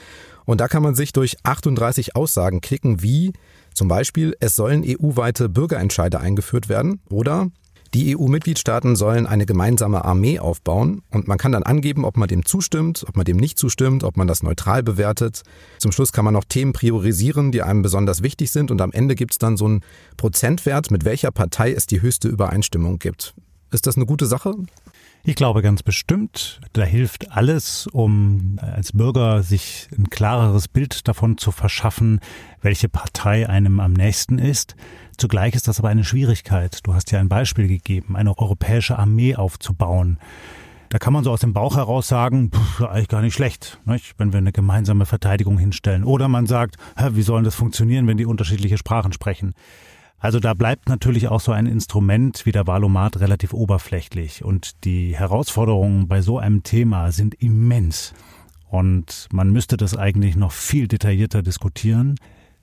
Und 0.44 0.60
da 0.60 0.68
kann 0.68 0.84
man 0.84 0.94
sich 0.94 1.12
durch 1.12 1.38
38 1.42 2.14
Aussagen 2.14 2.60
klicken, 2.60 3.02
wie 3.02 3.32
zum 3.74 3.88
Beispiel, 3.88 4.36
es 4.38 4.54
sollen 4.54 4.84
EU-weite 4.86 5.48
Bürgerentscheide 5.48 6.20
eingeführt 6.20 6.68
werden 6.68 7.00
oder 7.10 7.48
die 7.96 8.14
EU-Mitgliedstaaten 8.14 8.94
sollen 8.94 9.26
eine 9.26 9.46
gemeinsame 9.46 10.04
Armee 10.04 10.38
aufbauen 10.38 11.00
und 11.10 11.28
man 11.28 11.38
kann 11.38 11.52
dann 11.52 11.62
angeben, 11.62 12.04
ob 12.04 12.18
man 12.18 12.28
dem 12.28 12.44
zustimmt, 12.44 13.06
ob 13.08 13.16
man 13.16 13.24
dem 13.24 13.38
nicht 13.38 13.58
zustimmt, 13.58 14.04
ob 14.04 14.18
man 14.18 14.26
das 14.26 14.42
neutral 14.42 14.82
bewertet. 14.82 15.44
Zum 15.78 15.92
Schluss 15.92 16.12
kann 16.12 16.26
man 16.26 16.34
noch 16.34 16.44
Themen 16.44 16.74
priorisieren, 16.74 17.52
die 17.52 17.62
einem 17.62 17.80
besonders 17.80 18.22
wichtig 18.22 18.50
sind 18.50 18.70
und 18.70 18.82
am 18.82 18.92
Ende 18.92 19.14
gibt 19.14 19.32
es 19.32 19.38
dann 19.38 19.56
so 19.56 19.64
einen 19.64 19.80
Prozentwert, 20.18 20.90
mit 20.90 21.06
welcher 21.06 21.30
Partei 21.30 21.72
es 21.72 21.86
die 21.86 22.02
höchste 22.02 22.28
Übereinstimmung 22.28 22.98
gibt. 22.98 23.34
Ist 23.70 23.86
das 23.86 23.96
eine 23.96 24.04
gute 24.04 24.26
Sache? 24.26 24.54
Ich 25.28 25.34
glaube 25.34 25.60
ganz 25.60 25.82
bestimmt, 25.82 26.60
da 26.72 26.82
hilft 26.82 27.32
alles, 27.32 27.88
um 27.88 28.60
als 28.62 28.92
Bürger 28.92 29.42
sich 29.42 29.88
ein 29.98 30.08
klareres 30.08 30.68
Bild 30.68 31.08
davon 31.08 31.36
zu 31.36 31.50
verschaffen, 31.50 32.20
welche 32.62 32.88
Partei 32.88 33.48
einem 33.48 33.80
am 33.80 33.92
nächsten 33.92 34.38
ist. 34.38 34.76
Zugleich 35.16 35.54
ist 35.54 35.66
das 35.68 35.78
aber 35.78 35.88
eine 35.88 36.04
Schwierigkeit. 36.04 36.80
Du 36.82 36.94
hast 36.94 37.10
ja 37.10 37.20
ein 37.20 37.28
Beispiel 37.28 37.68
gegeben, 37.68 38.16
eine 38.16 38.36
europäische 38.36 38.98
Armee 38.98 39.34
aufzubauen. 39.34 40.18
Da 40.90 40.98
kann 40.98 41.12
man 41.12 41.24
so 41.24 41.32
aus 41.32 41.40
dem 41.40 41.52
Bauch 41.52 41.76
heraus 41.76 42.06
sagen, 42.06 42.50
pff, 42.50 42.82
eigentlich 42.82 43.08
gar 43.08 43.22
nicht 43.22 43.34
schlecht, 43.34 43.80
nicht? 43.86 44.14
wenn 44.18 44.32
wir 44.32 44.38
eine 44.38 44.52
gemeinsame 44.52 45.06
Verteidigung 45.06 45.58
hinstellen. 45.58 46.04
Oder 46.04 46.28
man 46.28 46.46
sagt, 46.46 46.76
wie 47.10 47.22
soll 47.22 47.42
das 47.42 47.54
funktionieren, 47.54 48.06
wenn 48.06 48.18
die 48.18 48.26
unterschiedliche 48.26 48.78
Sprachen 48.78 49.12
sprechen? 49.12 49.54
Also 50.18 50.40
da 50.40 50.54
bleibt 50.54 50.88
natürlich 50.88 51.28
auch 51.28 51.40
so 51.40 51.52
ein 51.52 51.66
Instrument 51.66 52.46
wie 52.46 52.52
der 52.52 52.66
Valomat 52.66 53.20
relativ 53.20 53.52
oberflächlich. 53.52 54.44
Und 54.44 54.84
die 54.84 55.16
Herausforderungen 55.16 56.08
bei 56.08 56.22
so 56.22 56.38
einem 56.38 56.62
Thema 56.62 57.12
sind 57.12 57.34
immens. 57.34 58.14
Und 58.68 59.28
man 59.32 59.50
müsste 59.50 59.76
das 59.76 59.96
eigentlich 59.96 60.36
noch 60.36 60.52
viel 60.52 60.88
detaillierter 60.88 61.42
diskutieren. 61.42 62.16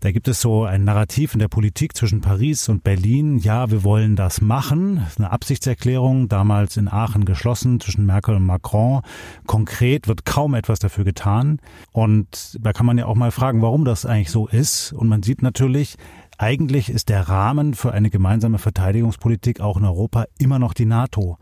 Da 0.04 0.12
gibt 0.12 0.28
es 0.28 0.42
so 0.42 0.66
ein 0.66 0.84
Narrativ 0.84 1.34
in 1.34 1.40
der 1.40 1.48
Politik 1.48 1.96
zwischen 1.96 2.20
Paris 2.20 2.68
und 2.68 2.84
Berlin. 2.84 3.38
Ja, 3.38 3.72
wir 3.72 3.86
wollen 3.86 4.18
das 4.18 4.42
machen. 4.42 5.02
Eine 5.18 5.32
Absichtserklärung, 5.32 6.28
damals 6.28 6.76
in 6.76 6.90
Aachen 6.90 7.24
geschlossen 7.24 7.80
zwischen 7.80 8.06
Merkel 8.06 8.36
und 8.36 8.46
Macron. 8.46 9.00
Konkret 9.48 10.10
wird 10.10 10.26
kaum 10.26 10.56
etwas 10.56 10.80
dafür 10.80 11.06
getan. 11.06 11.62
Und 11.94 12.58
da 12.60 12.74
kann 12.74 12.86
man 12.86 12.98
ja 12.98 13.06
auch 13.06 13.16
mal 13.16 13.32
fragen, 13.32 13.62
warum 13.62 13.86
das 13.86 14.06
eigentlich 14.06 14.30
so 14.30 14.46
ist. 14.46 14.92
Und 14.92 15.08
man 15.08 15.24
sieht 15.24 15.42
natürlich, 15.42 15.96
eigentlich 16.38 16.90
ist 16.90 17.08
der 17.08 17.30
Rahmen 17.30 17.74
für 17.74 17.94
eine 17.94 18.10
gemeinsame 18.10 18.58
Verteidigungspolitik 18.58 19.62
auch 19.62 19.78
in 19.78 19.86
Europa 19.86 20.26
immer 20.38 20.60
noch 20.60 20.74
die 20.74 20.86
NATO, 20.86 21.38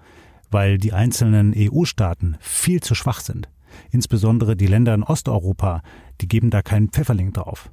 weil 0.52 0.78
die 0.78 0.94
einzelnen 0.94 1.56
EU-Staaten 1.58 2.38
viel 2.40 2.80
zu 2.80 2.94
schwach 2.94 3.22
sind. 3.22 3.50
Insbesondere 3.90 4.56
die 4.56 4.68
Länder 4.68 4.94
in 4.94 5.02
Osteuropa, 5.02 5.82
die 6.22 6.28
geben 6.28 6.52
da 6.52 6.62
keinen 6.62 6.90
Pfefferling 6.90 7.34
drauf. 7.34 7.72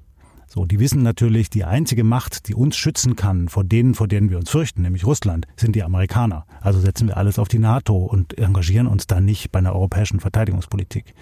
So, 0.51 0.65
die 0.65 0.81
wissen 0.81 1.03
natürlich, 1.03 1.51
die 1.51 1.65
einzige 1.65 2.05
Macht, 2.05 2.49
die 2.49 2.55
uns 2.55 2.75
schützen 2.75 3.17
kann 3.17 3.49
vor 3.49 3.65
denen, 3.65 3.95
vor 3.95 4.09
denen 4.09 4.31
wir 4.31 4.39
uns 4.39 4.49
fürchten, 4.49 4.81
nämlich 4.81 5.05
Russland, 5.05 5.47
sind 5.57 5.77
die 5.77 5.83
Amerikaner. 5.83 6.47
Also 6.63 6.81
setzen 6.81 7.07
wir 7.07 7.19
alles 7.19 7.39
auf 7.39 7.49
die 7.49 7.59
NATO 7.59 7.95
und 7.97 8.39
engagieren 8.39 8.87
uns 8.87 9.07
da 9.07 9.21
nicht 9.21 9.53
bei 9.53 9.59
einer 9.59 9.75
europäischen 9.75 10.21
Verteidigungspolitik. 10.21 11.13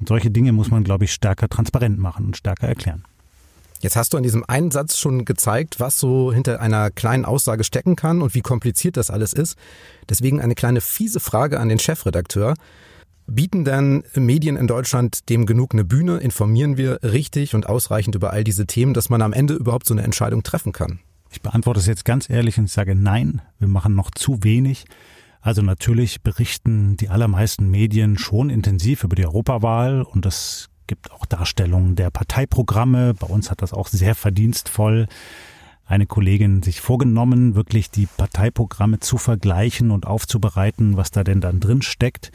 Und 0.00 0.08
solche 0.08 0.30
Dinge 0.30 0.52
muss 0.52 0.70
man, 0.70 0.84
glaube 0.84 1.04
ich, 1.04 1.14
stärker 1.14 1.48
transparent 1.48 1.98
machen 1.98 2.26
und 2.26 2.36
stärker 2.36 2.68
erklären. 2.68 3.04
Jetzt 3.80 3.96
hast 3.96 4.12
du 4.12 4.18
an 4.18 4.22
diesem 4.22 4.44
einen 4.46 4.70
Satz 4.70 4.98
schon 4.98 5.24
gezeigt, 5.24 5.80
was 5.80 5.98
so 5.98 6.30
hinter 6.30 6.60
einer 6.60 6.90
kleinen 6.90 7.24
Aussage 7.24 7.64
stecken 7.64 7.96
kann 7.96 8.20
und 8.20 8.34
wie 8.34 8.42
kompliziert 8.42 8.98
das 8.98 9.10
alles 9.10 9.32
ist. 9.32 9.56
Deswegen 10.10 10.42
eine 10.42 10.54
kleine 10.54 10.82
fiese 10.82 11.20
Frage 11.20 11.58
an 11.58 11.70
den 11.70 11.78
Chefredakteur. 11.78 12.54
Bieten 13.26 13.64
denn 13.64 14.04
Medien 14.14 14.56
in 14.56 14.66
Deutschland 14.66 15.28
dem 15.30 15.46
genug 15.46 15.72
eine 15.72 15.84
Bühne? 15.84 16.18
Informieren 16.18 16.76
wir 16.76 16.98
richtig 17.02 17.54
und 17.54 17.66
ausreichend 17.66 18.14
über 18.14 18.32
all 18.32 18.44
diese 18.44 18.66
Themen, 18.66 18.92
dass 18.92 19.08
man 19.08 19.22
am 19.22 19.32
Ende 19.32 19.54
überhaupt 19.54 19.86
so 19.86 19.94
eine 19.94 20.02
Entscheidung 20.02 20.42
treffen 20.42 20.72
kann? 20.72 21.00
Ich 21.30 21.40
beantworte 21.40 21.80
es 21.80 21.86
jetzt 21.86 22.04
ganz 22.04 22.28
ehrlich 22.28 22.58
und 22.58 22.68
sage 22.68 22.94
nein, 22.94 23.40
wir 23.58 23.68
machen 23.68 23.94
noch 23.94 24.10
zu 24.10 24.44
wenig. 24.44 24.84
Also 25.40 25.62
natürlich 25.62 26.22
berichten 26.22 26.96
die 26.96 27.08
allermeisten 27.08 27.70
Medien 27.70 28.18
schon 28.18 28.50
intensiv 28.50 29.04
über 29.04 29.16
die 29.16 29.26
Europawahl 29.26 30.02
und 30.02 30.26
es 30.26 30.68
gibt 30.86 31.10
auch 31.10 31.26
Darstellungen 31.26 31.96
der 31.96 32.10
Parteiprogramme. 32.10 33.14
Bei 33.14 33.26
uns 33.26 33.50
hat 33.50 33.62
das 33.62 33.72
auch 33.72 33.88
sehr 33.88 34.14
verdienstvoll 34.14 35.06
eine 35.86 36.06
Kollegin 36.06 36.62
sich 36.62 36.80
vorgenommen, 36.80 37.54
wirklich 37.54 37.90
die 37.90 38.06
Parteiprogramme 38.06 39.00
zu 39.00 39.18
vergleichen 39.18 39.90
und 39.90 40.06
aufzubereiten, 40.06 40.96
was 40.96 41.10
da 41.10 41.24
denn 41.24 41.40
dann 41.40 41.60
drin 41.60 41.82
steckt. 41.82 42.32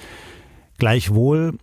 Gleichwohl, 0.79 1.55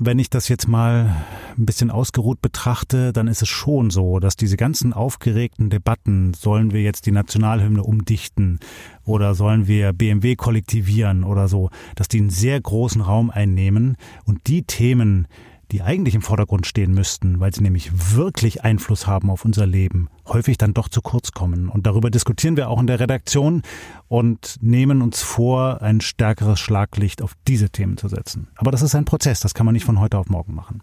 wenn 0.00 0.18
ich 0.18 0.30
das 0.30 0.48
jetzt 0.48 0.66
mal 0.66 1.14
ein 1.56 1.64
bisschen 1.64 1.92
ausgeruht 1.92 2.42
betrachte, 2.42 3.12
dann 3.12 3.28
ist 3.28 3.40
es 3.40 3.48
schon 3.48 3.90
so, 3.90 4.18
dass 4.18 4.34
diese 4.34 4.56
ganzen 4.56 4.92
aufgeregten 4.92 5.70
Debatten, 5.70 6.34
sollen 6.34 6.72
wir 6.72 6.82
jetzt 6.82 7.06
die 7.06 7.12
Nationalhymne 7.12 7.84
umdichten 7.84 8.58
oder 9.04 9.36
sollen 9.36 9.68
wir 9.68 9.92
BMW 9.92 10.34
kollektivieren 10.34 11.22
oder 11.22 11.46
so, 11.46 11.70
dass 11.94 12.08
die 12.08 12.18
einen 12.18 12.30
sehr 12.30 12.60
großen 12.60 13.00
Raum 13.00 13.30
einnehmen. 13.30 13.96
Und 14.24 14.48
die 14.48 14.64
Themen, 14.64 15.28
die 15.70 15.82
eigentlich 15.82 16.14
im 16.14 16.22
Vordergrund 16.22 16.66
stehen 16.66 16.92
müssten, 16.92 17.40
weil 17.40 17.54
sie 17.54 17.62
nämlich 17.62 18.16
wirklich 18.16 18.64
Einfluss 18.64 19.06
haben 19.06 19.30
auf 19.30 19.44
unser 19.44 19.66
Leben, 19.66 20.08
häufig 20.26 20.58
dann 20.58 20.74
doch 20.74 20.88
zu 20.88 21.00
kurz 21.00 21.32
kommen. 21.32 21.68
Und 21.68 21.86
darüber 21.86 22.10
diskutieren 22.10 22.56
wir 22.56 22.68
auch 22.68 22.80
in 22.80 22.86
der 22.86 23.00
Redaktion 23.00 23.62
und 24.08 24.56
nehmen 24.60 25.02
uns 25.02 25.22
vor, 25.22 25.82
ein 25.82 26.00
stärkeres 26.00 26.60
Schlaglicht 26.60 27.22
auf 27.22 27.34
diese 27.46 27.70
Themen 27.70 27.96
zu 27.96 28.08
setzen. 28.08 28.48
Aber 28.56 28.70
das 28.70 28.82
ist 28.82 28.94
ein 28.94 29.04
Prozess, 29.04 29.40
das 29.40 29.54
kann 29.54 29.66
man 29.66 29.72
nicht 29.72 29.84
von 29.84 30.00
heute 30.00 30.18
auf 30.18 30.28
morgen 30.28 30.54
machen. 30.54 30.82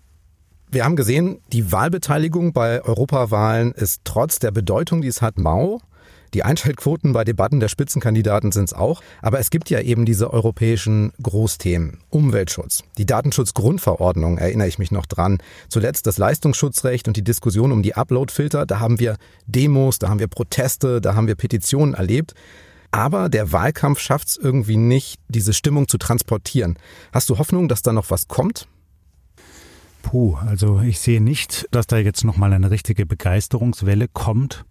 Wir 0.74 0.86
haben 0.86 0.96
gesehen, 0.96 1.40
die 1.52 1.74
Wahlbeteiligung 1.74 2.54
bei 2.54 2.82
Europawahlen 2.82 3.74
ist 3.74 4.02
trotz 4.06 4.40
der 4.40 4.52
Bedeutung, 4.52 5.02
die 5.02 5.10
es 5.10 5.22
hat, 5.22 5.38
mau. 5.38 5.82
Die 6.34 6.44
Einschaltquoten 6.44 7.12
bei 7.12 7.26
Debatten 7.26 7.60
der 7.60 7.68
Spitzenkandidaten 7.68 8.52
sind 8.52 8.66
es 8.66 8.74
auch. 8.74 9.02
Aber 9.22 9.40
es 9.40 9.50
gibt 9.50 9.70
ja 9.70 9.82
eben 9.82 10.06
diese 10.06 10.32
europäischen 10.32 11.12
Großthemen. 11.22 12.00
Umweltschutz, 12.10 12.84
die 12.98 13.06
Datenschutzgrundverordnung, 13.06 14.38
erinnere 14.38 14.68
ich 14.68 14.80
mich 14.80 14.92
noch 14.92 15.06
dran. 15.06 15.40
Zuletzt 15.68 16.08
das 16.08 16.18
Leistungsschutzrecht 16.18 17.08
und 17.08 17.18
die 17.18 17.24
Diskussion 17.24 17.72
um 17.72 17.84
die 17.84 17.96
Uploadfilter. 17.96 18.66
Da 18.66 18.80
haben 18.80 19.00
wir 19.00 19.18
Demos, 19.46 20.00
da 20.00 20.10
haben 20.10 20.20
wir 20.20 20.28
Proteste, 20.28 21.02
da 21.02 21.16
haben 21.16 21.28
wir 21.28 21.36
Petitionen 21.36 21.94
erlebt. 21.94 22.34
Aber 22.92 23.30
der 23.30 23.52
Wahlkampf 23.52 24.00
schafft 24.00 24.30
es 24.30 24.38
irgendwie 24.38 24.78
nicht, 24.78 25.20
diese 25.30 25.54
Stimmung 25.54 25.88
zu 25.88 25.98
transportieren. 25.98 26.78
Hast 27.14 27.30
du 27.30 27.38
Hoffnung, 27.38 27.68
dass 27.68 27.82
da 27.82 27.94
noch 27.94 28.10
was 28.10 28.28
kommt? 28.28 28.68
Puh, 30.02 30.36
also 30.36 30.82
ich 30.82 31.00
sehe 31.00 31.22
nicht, 31.22 31.68
dass 31.72 31.88
da 31.88 31.98
jetzt 31.98 32.24
noch 32.24 32.36
mal 32.36 32.52
eine 32.52 32.72
richtige 32.72 33.06
Begeisterungswelle 33.06 34.08
kommt. 34.08 34.66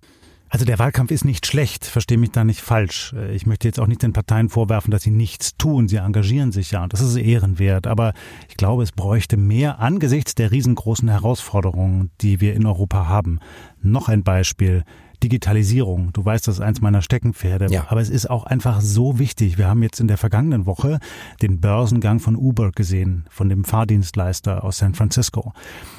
Also 0.53 0.65
der 0.65 0.81
Wahlkampf 0.81 1.13
ist 1.13 1.25
nicht 1.25 1.47
schlecht, 1.47 1.85
verstehe 1.85 2.19
mich 2.19 2.33
da 2.33 2.43
nicht 2.43 2.61
falsch. 2.61 3.15
Ich 3.33 3.47
möchte 3.47 3.69
jetzt 3.69 3.79
auch 3.79 3.87
nicht 3.87 4.03
den 4.03 4.13
Parteien 4.13 4.49
vorwerfen, 4.49 4.91
dass 4.91 5.05
sie 5.05 5.13
nichts 5.13 5.57
tun. 5.57 5.87
Sie 5.87 5.97
engagieren 5.97 6.51
sich 6.51 6.73
ja 6.73 6.83
und 6.83 6.93
das 6.93 7.01
ist 7.01 7.15
ehrenwert. 7.15 7.87
Aber 7.87 8.15
ich 8.49 8.57
glaube, 8.57 8.83
es 8.83 8.91
bräuchte 8.91 9.37
mehr 9.37 9.79
angesichts 9.79 10.35
der 10.35 10.51
riesengroßen 10.51 11.09
Herausforderungen, 11.09 12.11
die 12.21 12.41
wir 12.41 12.55
in 12.55 12.67
Europa 12.67 13.07
haben. 13.07 13.39
Noch 13.81 14.09
ein 14.09 14.25
Beispiel. 14.25 14.83
Digitalisierung. 15.23 16.13
Du 16.13 16.25
weißt, 16.25 16.49
das 16.49 16.57
ist 16.57 16.61
eins 16.61 16.81
meiner 16.81 17.03
Steckenpferde. 17.03 17.67
Ja. 17.71 17.87
Aber 17.89 18.01
es 18.01 18.11
ist 18.11 18.29
auch 18.29 18.45
einfach 18.45 18.81
so 18.81 19.19
wichtig. 19.19 19.59
Wir 19.59 19.69
haben 19.69 19.83
jetzt 19.83 20.01
in 20.01 20.09
der 20.09 20.17
vergangenen 20.17 20.67
Woche 20.67 20.99
den 21.43 21.61
Börsengang 21.61 22.21
von 22.21 22.37
Uber 22.37 22.73
gesehen, 22.73 23.25
von 23.31 23.49
dem 23.49 23.65
Fahrdienstleister 23.65 24.65
aus 24.65 24.79
San 24.79 24.95
Francisco. 24.95 25.53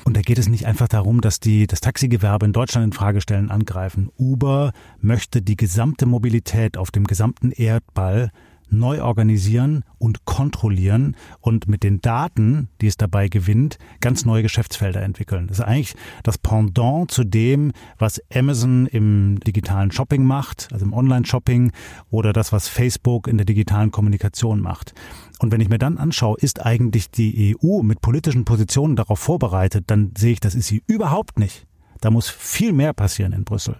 Und 0.04 0.18
da 0.18 0.22
geht 0.22 0.40
es 0.40 0.50
nicht 0.50 0.66
einfach 0.66 0.88
darum, 0.88 1.22
dass 1.22 1.40
die 1.40 1.68
das 1.68 1.82
Taxigewerbe 1.82 2.46
in 2.46 2.54
Deutschland 2.54 2.86
in 2.86 2.94
Frage 2.94 3.22
stellen, 3.22 3.52
angreifen. 3.52 4.10
Uber 4.18 4.72
möchte 5.00 5.42
die 5.42 5.58
gesamte 5.58 6.06
Mobilität 6.06 6.78
auf 6.78 6.92
dem 6.92 7.06
gesamten 7.06 7.52
Erdball 7.52 8.32
neu 8.72 9.02
organisieren 9.02 9.84
und 9.98 10.26
kontrollieren 10.26 11.16
und 11.40 11.68
mit 11.68 11.84
den 11.84 12.02
Daten, 12.02 12.70
die 12.82 12.88
es 12.88 12.98
dabei 12.98 13.28
gewinnt, 13.28 13.78
ganz 14.00 14.26
neue 14.26 14.44
Geschäftsfelder 14.44 15.02
entwickeln. 15.02 15.48
Das 15.48 15.60
ist 15.60 15.66
eigentlich 15.66 15.96
das 16.24 16.38
Pendant 16.38 17.12
zu 17.12 17.24
dem, 17.24 17.72
was 17.98 18.22
Amazon 18.34 18.88
im 18.88 19.40
digitalen 19.40 19.92
Shopping 19.92 20.24
macht, 20.24 20.70
also 20.72 20.86
im 20.86 20.94
Online-Shopping 20.94 21.72
oder 22.10 22.34
das, 22.34 22.52
was 22.52 22.68
Facebook 22.68 23.28
in 23.28 23.38
der 23.38 23.46
digitalen 23.46 23.92
Kommunikation 23.92 24.62
macht. 24.62 24.94
Und 25.40 25.52
wenn 25.52 25.62
ich 25.62 25.70
mir 25.70 25.80
dann 25.80 25.98
anschaue, 25.98 26.38
ist 26.40 26.66
eigentlich 26.66 27.10
die 27.10 27.58
EU 27.64 27.82
mit 27.82 28.02
politischen 28.02 28.46
Positionen 28.46 28.96
darauf 28.96 29.20
vorbereitet, 29.20 29.86
dann 29.88 30.12
sehe 30.18 30.34
ich, 30.34 30.40
das 30.40 30.56
ist 30.56 30.68
sie 30.68 30.84
überhaupt 30.88 31.40
nicht. 31.40 31.66
Da 32.00 32.12
muss 32.12 32.30
viel 32.30 32.74
mehr 32.74 32.94
passieren 32.94 33.34
in 33.34 33.44
Brüssel. 33.44 33.78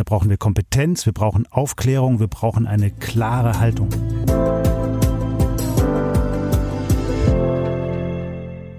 Da 0.00 0.04
brauchen 0.04 0.30
wir 0.30 0.38
Kompetenz, 0.38 1.04
wir 1.04 1.12
brauchen 1.12 1.46
Aufklärung, 1.50 2.20
wir 2.20 2.26
brauchen 2.26 2.66
eine 2.66 2.90
klare 2.90 3.60
Haltung. 3.60 3.90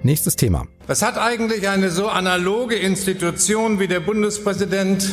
Nächstes 0.02 0.34
Thema. 0.34 0.66
Was 0.88 1.00
hat 1.02 1.18
eigentlich 1.18 1.68
eine 1.68 1.90
so 1.90 2.08
analoge 2.08 2.74
Institution 2.74 3.78
wie 3.78 3.86
der 3.86 4.00
Bundespräsident 4.00 5.12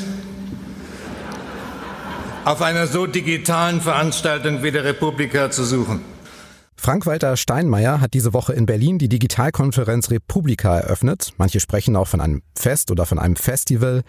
auf 2.43 2.63
einer 2.63 2.87
so 2.87 3.05
digitalen 3.05 3.79
Veranstaltung 3.79 4.63
wie 4.63 4.71
der 4.71 4.85
Republika 4.85 5.51
zu 5.51 5.63
suchen? 5.63 6.01
Frank-Walter 6.81 7.35
Steinmeier 7.35 7.99
hat 7.99 8.13
diese 8.13 8.31
Woche 8.31 8.53
in 8.53 8.65
Berlin 8.65 8.99
die 8.99 9.09
Digitalkonferenz 9.09 10.11
Republika 10.11 10.79
eröffnet. 10.79 11.33
Manche 11.37 11.59
sprechen 11.59 11.97
auch 11.97 12.07
von 12.07 12.21
einem 12.21 12.41
Fest 12.55 12.89
oder 12.89 13.05
von 13.05 13.19
einem 13.19 13.35
Festival. 13.35 14.03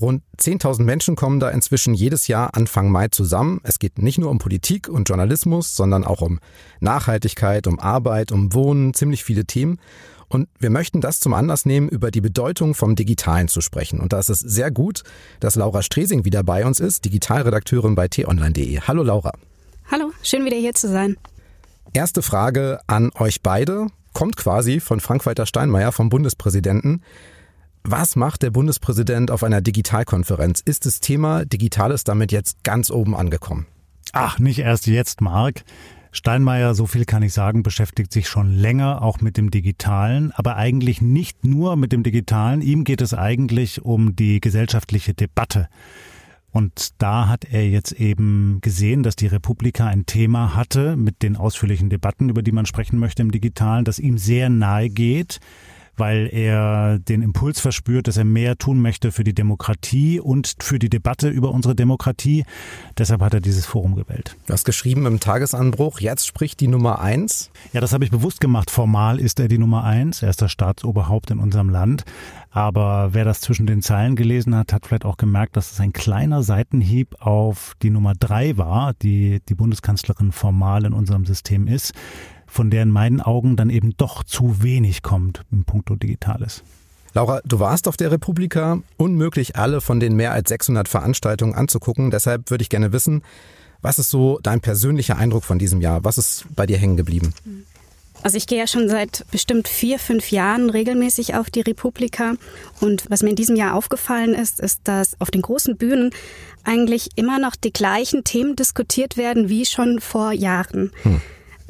Rund 0.00 0.22
10.000 0.38 0.84
Menschen 0.84 1.16
kommen 1.16 1.38
da 1.38 1.50
inzwischen 1.50 1.92
jedes 1.92 2.26
Jahr 2.26 2.56
Anfang 2.56 2.90
Mai 2.90 3.08
zusammen. 3.08 3.60
Es 3.62 3.78
geht 3.78 3.98
nicht 3.98 4.16
nur 4.16 4.30
um 4.30 4.38
Politik 4.38 4.88
und 4.88 5.06
Journalismus, 5.06 5.76
sondern 5.76 6.02
auch 6.02 6.22
um 6.22 6.40
Nachhaltigkeit, 6.80 7.66
um 7.66 7.78
Arbeit, 7.78 8.32
um 8.32 8.54
Wohnen, 8.54 8.94
ziemlich 8.94 9.22
viele 9.22 9.44
Themen. 9.44 9.78
Und 10.28 10.48
wir 10.58 10.70
möchten 10.70 11.02
das 11.02 11.20
zum 11.20 11.34
Anlass 11.34 11.66
nehmen, 11.66 11.90
über 11.90 12.10
die 12.10 12.22
Bedeutung 12.22 12.74
vom 12.74 12.96
Digitalen 12.96 13.48
zu 13.48 13.60
sprechen. 13.60 14.00
Und 14.00 14.14
da 14.14 14.18
ist 14.18 14.30
es 14.30 14.40
sehr 14.40 14.70
gut, 14.70 15.02
dass 15.40 15.56
Laura 15.56 15.82
Stresing 15.82 16.24
wieder 16.24 16.42
bei 16.42 16.64
uns 16.64 16.80
ist, 16.80 17.04
Digitalredakteurin 17.04 17.94
bei 17.94 18.08
t-online.de. 18.08 18.80
Hallo 18.80 19.02
Laura. 19.02 19.32
Hallo, 19.90 20.10
schön 20.22 20.46
wieder 20.46 20.56
hier 20.56 20.72
zu 20.72 20.88
sein. 20.88 21.18
Erste 21.96 22.22
Frage 22.22 22.80
an 22.88 23.12
euch 23.14 23.40
beide 23.40 23.86
kommt 24.14 24.36
quasi 24.36 24.80
von 24.80 24.98
Frank-Walter 24.98 25.46
Steinmeier, 25.46 25.92
vom 25.92 26.08
Bundespräsidenten. 26.08 27.02
Was 27.84 28.16
macht 28.16 28.42
der 28.42 28.50
Bundespräsident 28.50 29.30
auf 29.30 29.44
einer 29.44 29.60
Digitalkonferenz? 29.60 30.60
Ist 30.60 30.86
das 30.86 30.98
Thema 30.98 31.44
Digitales 31.44 32.02
damit 32.02 32.32
jetzt 32.32 32.64
ganz 32.64 32.90
oben 32.90 33.14
angekommen? 33.14 33.66
Ach, 34.12 34.40
nicht 34.40 34.58
erst 34.58 34.88
jetzt, 34.88 35.20
Marc. 35.20 35.62
Steinmeier, 36.10 36.74
so 36.74 36.88
viel 36.88 37.04
kann 37.04 37.22
ich 37.22 37.32
sagen, 37.32 37.62
beschäftigt 37.62 38.12
sich 38.12 38.26
schon 38.28 38.50
länger 38.52 39.00
auch 39.00 39.20
mit 39.20 39.36
dem 39.36 39.52
Digitalen, 39.52 40.32
aber 40.32 40.56
eigentlich 40.56 41.00
nicht 41.00 41.44
nur 41.44 41.76
mit 41.76 41.92
dem 41.92 42.02
Digitalen. 42.02 42.60
Ihm 42.60 42.82
geht 42.82 43.02
es 43.02 43.14
eigentlich 43.14 43.82
um 43.82 44.16
die 44.16 44.40
gesellschaftliche 44.40 45.14
Debatte. 45.14 45.68
Und 46.54 47.02
da 47.02 47.26
hat 47.26 47.44
er 47.44 47.68
jetzt 47.68 47.90
eben 47.90 48.60
gesehen, 48.60 49.02
dass 49.02 49.16
die 49.16 49.26
Republika 49.26 49.88
ein 49.88 50.06
Thema 50.06 50.54
hatte 50.54 50.94
mit 50.94 51.24
den 51.24 51.36
ausführlichen 51.36 51.90
Debatten, 51.90 52.28
über 52.28 52.42
die 52.42 52.52
man 52.52 52.64
sprechen 52.64 53.00
möchte 53.00 53.22
im 53.22 53.32
Digitalen, 53.32 53.84
das 53.84 53.98
ihm 53.98 54.18
sehr 54.18 54.48
nahe 54.48 54.88
geht 54.88 55.40
weil 55.96 56.28
er 56.32 56.98
den 56.98 57.22
Impuls 57.22 57.60
verspürt, 57.60 58.08
dass 58.08 58.16
er 58.16 58.24
mehr 58.24 58.56
tun 58.56 58.80
möchte 58.80 59.12
für 59.12 59.24
die 59.24 59.34
Demokratie 59.34 60.20
und 60.20 60.54
für 60.60 60.78
die 60.78 60.90
Debatte 60.90 61.28
über 61.28 61.50
unsere 61.50 61.74
Demokratie. 61.74 62.44
Deshalb 62.98 63.20
hat 63.20 63.34
er 63.34 63.40
dieses 63.40 63.66
Forum 63.66 63.94
gewählt. 63.94 64.36
Du 64.46 64.52
hast 64.52 64.64
geschrieben 64.64 65.06
im 65.06 65.20
Tagesanbruch, 65.20 66.00
jetzt 66.00 66.26
spricht 66.26 66.60
die 66.60 66.68
Nummer 66.68 67.00
eins. 67.00 67.50
Ja, 67.72 67.80
das 67.80 67.92
habe 67.92 68.04
ich 68.04 68.10
bewusst 68.10 68.40
gemacht. 68.40 68.70
Formal 68.70 69.18
ist 69.18 69.40
er 69.40 69.48
die 69.48 69.58
Nummer 69.58 69.84
eins. 69.84 70.22
Er 70.22 70.30
ist 70.30 70.42
das 70.42 70.52
Staatsoberhaupt 70.52 71.30
in 71.30 71.38
unserem 71.38 71.70
Land. 71.70 72.04
Aber 72.50 73.14
wer 73.14 73.24
das 73.24 73.40
zwischen 73.40 73.66
den 73.66 73.82
Zeilen 73.82 74.14
gelesen 74.14 74.54
hat, 74.54 74.72
hat 74.72 74.86
vielleicht 74.86 75.04
auch 75.04 75.16
gemerkt, 75.16 75.56
dass 75.56 75.72
es 75.72 75.80
ein 75.80 75.92
kleiner 75.92 76.44
Seitenhieb 76.44 77.16
auf 77.18 77.74
die 77.82 77.90
Nummer 77.90 78.12
drei 78.14 78.56
war, 78.56 78.94
die 78.94 79.40
die 79.48 79.56
Bundeskanzlerin 79.56 80.30
formal 80.30 80.84
in 80.84 80.92
unserem 80.92 81.26
System 81.26 81.66
ist 81.66 81.94
von 82.54 82.70
der 82.70 82.84
in 82.84 82.90
meinen 82.90 83.20
Augen 83.20 83.56
dann 83.56 83.68
eben 83.68 83.96
doch 83.96 84.22
zu 84.22 84.62
wenig 84.62 85.02
kommt 85.02 85.44
im 85.50 85.64
Punkto 85.64 85.96
Digitales. 85.96 86.62
Laura, 87.12 87.40
du 87.44 87.58
warst 87.58 87.88
auf 87.88 87.96
der 87.96 88.12
Republika, 88.12 88.78
unmöglich 88.96 89.56
alle 89.56 89.80
von 89.80 89.98
den 89.98 90.14
mehr 90.14 90.32
als 90.32 90.50
600 90.50 90.88
Veranstaltungen 90.88 91.54
anzugucken. 91.54 92.12
Deshalb 92.12 92.50
würde 92.50 92.62
ich 92.62 92.68
gerne 92.68 92.92
wissen, 92.92 93.22
was 93.82 93.98
ist 93.98 94.08
so 94.08 94.38
dein 94.42 94.60
persönlicher 94.60 95.16
Eindruck 95.16 95.42
von 95.42 95.58
diesem 95.58 95.80
Jahr? 95.80 96.04
Was 96.04 96.16
ist 96.16 96.46
bei 96.54 96.64
dir 96.64 96.78
hängen 96.78 96.96
geblieben? 96.96 97.34
Also 98.22 98.36
ich 98.36 98.46
gehe 98.46 98.58
ja 98.58 98.66
schon 98.68 98.88
seit 98.88 99.26
bestimmt 99.32 99.68
vier, 99.68 99.98
fünf 99.98 100.30
Jahren 100.30 100.70
regelmäßig 100.70 101.34
auf 101.34 101.50
die 101.50 101.60
Republika. 101.60 102.34
Und 102.80 103.04
was 103.10 103.22
mir 103.22 103.30
in 103.30 103.36
diesem 103.36 103.56
Jahr 103.56 103.74
aufgefallen 103.74 104.32
ist, 104.32 104.60
ist, 104.60 104.82
dass 104.84 105.20
auf 105.20 105.30
den 105.30 105.42
großen 105.42 105.76
Bühnen 105.76 106.10
eigentlich 106.62 107.10
immer 107.16 107.38
noch 107.40 107.56
die 107.56 107.72
gleichen 107.72 108.22
Themen 108.22 108.54
diskutiert 108.56 109.16
werden 109.16 109.48
wie 109.48 109.66
schon 109.66 110.00
vor 110.00 110.32
Jahren. 110.32 110.92
Hm. 111.02 111.20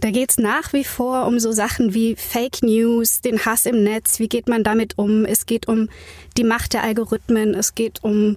Da 0.01 0.11
geht 0.11 0.31
es 0.31 0.39
nach 0.39 0.73
wie 0.73 0.85
vor 0.85 1.27
um 1.27 1.39
so 1.39 1.53
Sachen 1.53 1.95
wie 1.95 2.17
Fake 2.17 2.63
News, 2.63 3.21
den 3.21 3.45
Hass 3.45 3.65
im 3.65 3.83
Netz, 3.83 4.19
wie 4.19 4.29
geht 4.29 4.49
man 4.49 4.65
damit 4.65 4.99
um. 4.99 5.25
Es 5.25 5.47
geht 5.47 5.69
um 5.69 5.89
die 6.37 6.45
Macht 6.45 6.73
der 6.73 6.83
Algorithmen, 6.83 7.55
es 7.55 7.75
geht 7.75 8.03
um 8.03 8.37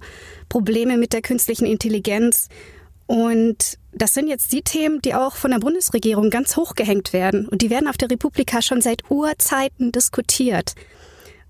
Probleme 0.50 0.98
mit 0.98 1.14
der 1.14 1.22
künstlichen 1.22 1.66
Intelligenz. 1.66 2.48
Und 3.08 3.78
das 3.94 4.14
sind 4.14 4.28
jetzt 4.28 4.52
die 4.52 4.62
Themen, 4.62 5.02
die 5.02 5.16
auch 5.16 5.36
von 5.36 5.52
der 5.52 5.60
Bundesregierung 5.60 6.30
ganz 6.30 6.56
hoch 6.56 6.76
gehängt 6.76 7.14
werden. 7.14 7.48
Und 7.48 7.62
die 7.62 7.70
werden 7.70 7.88
auf 7.88 7.98
der 7.98 8.12
Republika 8.12 8.62
schon 8.62 8.82
seit 8.82 9.10
Urzeiten 9.10 9.92
diskutiert. 9.92 10.76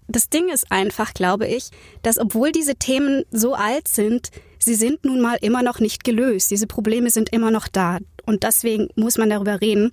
Das 0.07 0.29
Ding 0.29 0.49
ist 0.49 0.71
einfach, 0.71 1.13
glaube 1.13 1.47
ich, 1.47 1.69
dass 2.01 2.17
obwohl 2.17 2.51
diese 2.51 2.75
Themen 2.75 3.23
so 3.31 3.55
alt 3.55 3.87
sind, 3.87 4.29
sie 4.59 4.75
sind 4.75 5.03
nun 5.03 5.19
mal 5.19 5.37
immer 5.41 5.63
noch 5.63 5.79
nicht 5.79 6.03
gelöst. 6.05 6.49
Diese 6.51 6.67
Probleme 6.67 7.09
sind 7.09 7.29
immer 7.33 7.51
noch 7.51 7.67
da. 7.67 7.97
Und 8.27 8.43
deswegen 8.43 8.89
muss 8.95 9.17
man 9.17 9.31
darüber 9.31 9.61
reden. 9.61 9.91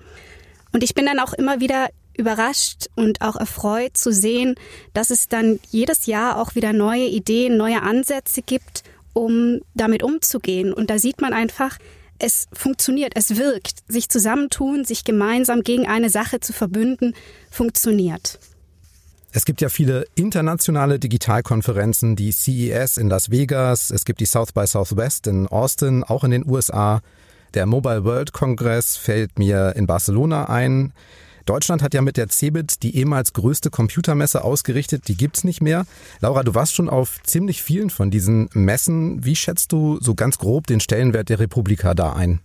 Und 0.73 0.83
ich 0.83 0.95
bin 0.95 1.07
dann 1.07 1.21
auch 1.21 1.33
immer 1.33 1.61
wieder 1.61 1.89
überrascht 2.19 2.89
und 2.97 3.23
auch 3.23 3.37
erfreut 3.37 3.97
zu 3.97 4.13
sehen, 4.13 4.57
dass 4.93 5.11
es 5.11 5.29
dann 5.29 5.61
jedes 5.71 6.07
Jahr 6.07 6.39
auch 6.39 6.55
wieder 6.55 6.73
neue 6.73 7.07
Ideen, 7.07 7.57
neue 7.57 7.83
Ansätze 7.83 8.43
gibt, 8.43 8.83
um 9.13 9.61
damit 9.75 10.03
umzugehen. 10.03 10.73
Und 10.73 10.91
da 10.91 10.99
sieht 10.99 11.21
man 11.21 11.33
einfach, 11.33 11.79
es 12.19 12.47
funktioniert, 12.53 13.13
es 13.17 13.37
wirkt. 13.37 13.83
Sich 13.89 14.09
zusammentun, 14.09 14.85
sich 14.85 15.05
gemeinsam 15.05 15.63
gegen 15.63 15.87
eine 15.87 16.11
Sache 16.11 16.41
zu 16.41 16.53
verbünden, 16.53 17.15
funktioniert. 17.51 18.39
Es 19.33 19.45
gibt 19.45 19.61
ja 19.61 19.69
viele 19.69 20.07
internationale 20.15 21.01
Digitalkonferenzen, 21.01 22.15
die 22.15 22.31
CES 22.31 22.99
in 22.99 23.09
Las 23.09 23.31
Vegas, 23.31 23.91
es 23.91 24.05
gibt 24.05 24.21
die 24.21 24.27
South 24.27 24.53
by 24.53 24.67
Southwest 24.67 25.27
in 25.27 25.49
Austin, 25.49 26.05
auch 26.05 26.23
in 26.23 26.31
den 26.31 26.49
USA. 26.49 27.01
Der 27.55 27.67
Mobile 27.67 28.05
World 28.05 28.33
Congress 28.33 28.97
fällt 28.97 29.39
mir 29.39 29.75
in 29.77 29.87
Barcelona 29.87 30.49
ein. 30.49 30.93
Deutschland 31.47 31.83
hat 31.83 31.95
ja 31.95 32.03
mit 32.03 32.17
der 32.17 32.29
CeBIT 32.29 32.83
die 32.83 32.97
ehemals 32.97 33.33
größte 33.33 33.71
Computermesse 33.71 34.43
ausgerichtet, 34.43 35.07
die 35.07 35.17
gibt's 35.17 35.45
nicht 35.45 35.63
mehr. 35.63 35.85
Laura, 36.21 36.43
du 36.43 36.55
warst 36.55 36.75
schon 36.75 36.89
auf 36.89 37.23
ziemlich 37.23 37.63
vielen 37.63 37.91
von 37.91 38.11
diesen 38.11 38.49
Messen. 38.55 39.25
Wie 39.25 39.37
schätzt 39.37 39.71
du 39.71 40.01
so 40.01 40.17
ganz 40.17 40.39
grob 40.39 40.67
den 40.67 40.81
Stellenwert 40.81 41.29
der 41.29 41.39
Republika 41.39 41.95
da 41.95 42.15
ein? 42.15 42.41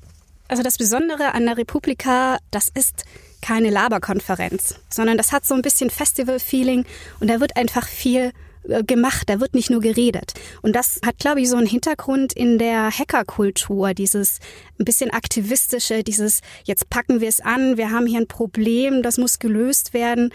Also 0.47 0.61
das 0.61 0.77
Besondere 0.77 1.33
an 1.33 1.45
der 1.45 1.57
Republika, 1.57 2.37
das 2.51 2.69
ist 2.69 3.03
keine 3.41 3.71
Laberkonferenz, 3.71 4.75
sondern 4.89 5.17
das 5.17 5.31
hat 5.31 5.45
so 5.45 5.55
ein 5.55 5.61
bisschen 5.61 5.89
Festival-Feeling 5.89 6.85
und 7.19 7.29
da 7.29 7.39
wird 7.39 7.55
einfach 7.57 7.87
viel 7.87 8.31
gemacht, 8.63 9.29
da 9.29 9.39
wird 9.39 9.53
nicht 9.53 9.69
nur 9.69 9.81
geredet. 9.81 10.33
Und 10.61 10.75
das 10.75 10.99
hat, 11.05 11.17
glaube 11.17 11.41
ich, 11.41 11.49
so 11.49 11.57
einen 11.57 11.67
Hintergrund 11.67 12.33
in 12.33 12.57
der 12.57 12.91
Hackerkultur, 12.91 13.93
dieses 13.93 14.39
ein 14.79 14.85
bisschen 14.85 15.11
aktivistische, 15.11 16.03
dieses 16.03 16.41
jetzt 16.65 16.89
packen 16.89 17.21
wir 17.21 17.29
es 17.29 17.41
an, 17.41 17.77
wir 17.77 17.91
haben 17.91 18.05
hier 18.05 18.19
ein 18.19 18.27
Problem, 18.27 19.01
das 19.01 19.17
muss 19.17 19.39
gelöst 19.39 19.93
werden. 19.93 20.31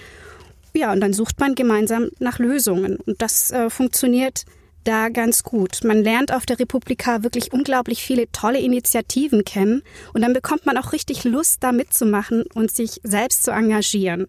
Ja, 0.74 0.92
und 0.92 1.00
dann 1.00 1.12
sucht 1.12 1.38
man 1.38 1.54
gemeinsam 1.54 2.10
nach 2.18 2.38
Lösungen. 2.38 2.96
Und 2.96 3.22
das 3.22 3.52
äh, 3.52 3.70
funktioniert 3.70 4.44
da 4.84 5.08
ganz 5.08 5.42
gut. 5.42 5.82
Man 5.82 6.02
lernt 6.02 6.32
auf 6.32 6.46
der 6.46 6.58
Republika 6.58 7.22
wirklich 7.22 7.52
unglaublich 7.52 8.02
viele 8.02 8.30
tolle 8.32 8.58
Initiativen 8.58 9.44
kennen 9.44 9.82
und 10.12 10.22
dann 10.22 10.32
bekommt 10.32 10.66
man 10.66 10.76
auch 10.76 10.92
richtig 10.92 11.24
Lust, 11.24 11.62
da 11.62 11.72
mitzumachen 11.72 12.44
und 12.54 12.70
sich 12.70 13.00
selbst 13.02 13.44
zu 13.44 13.50
engagieren. 13.50 14.26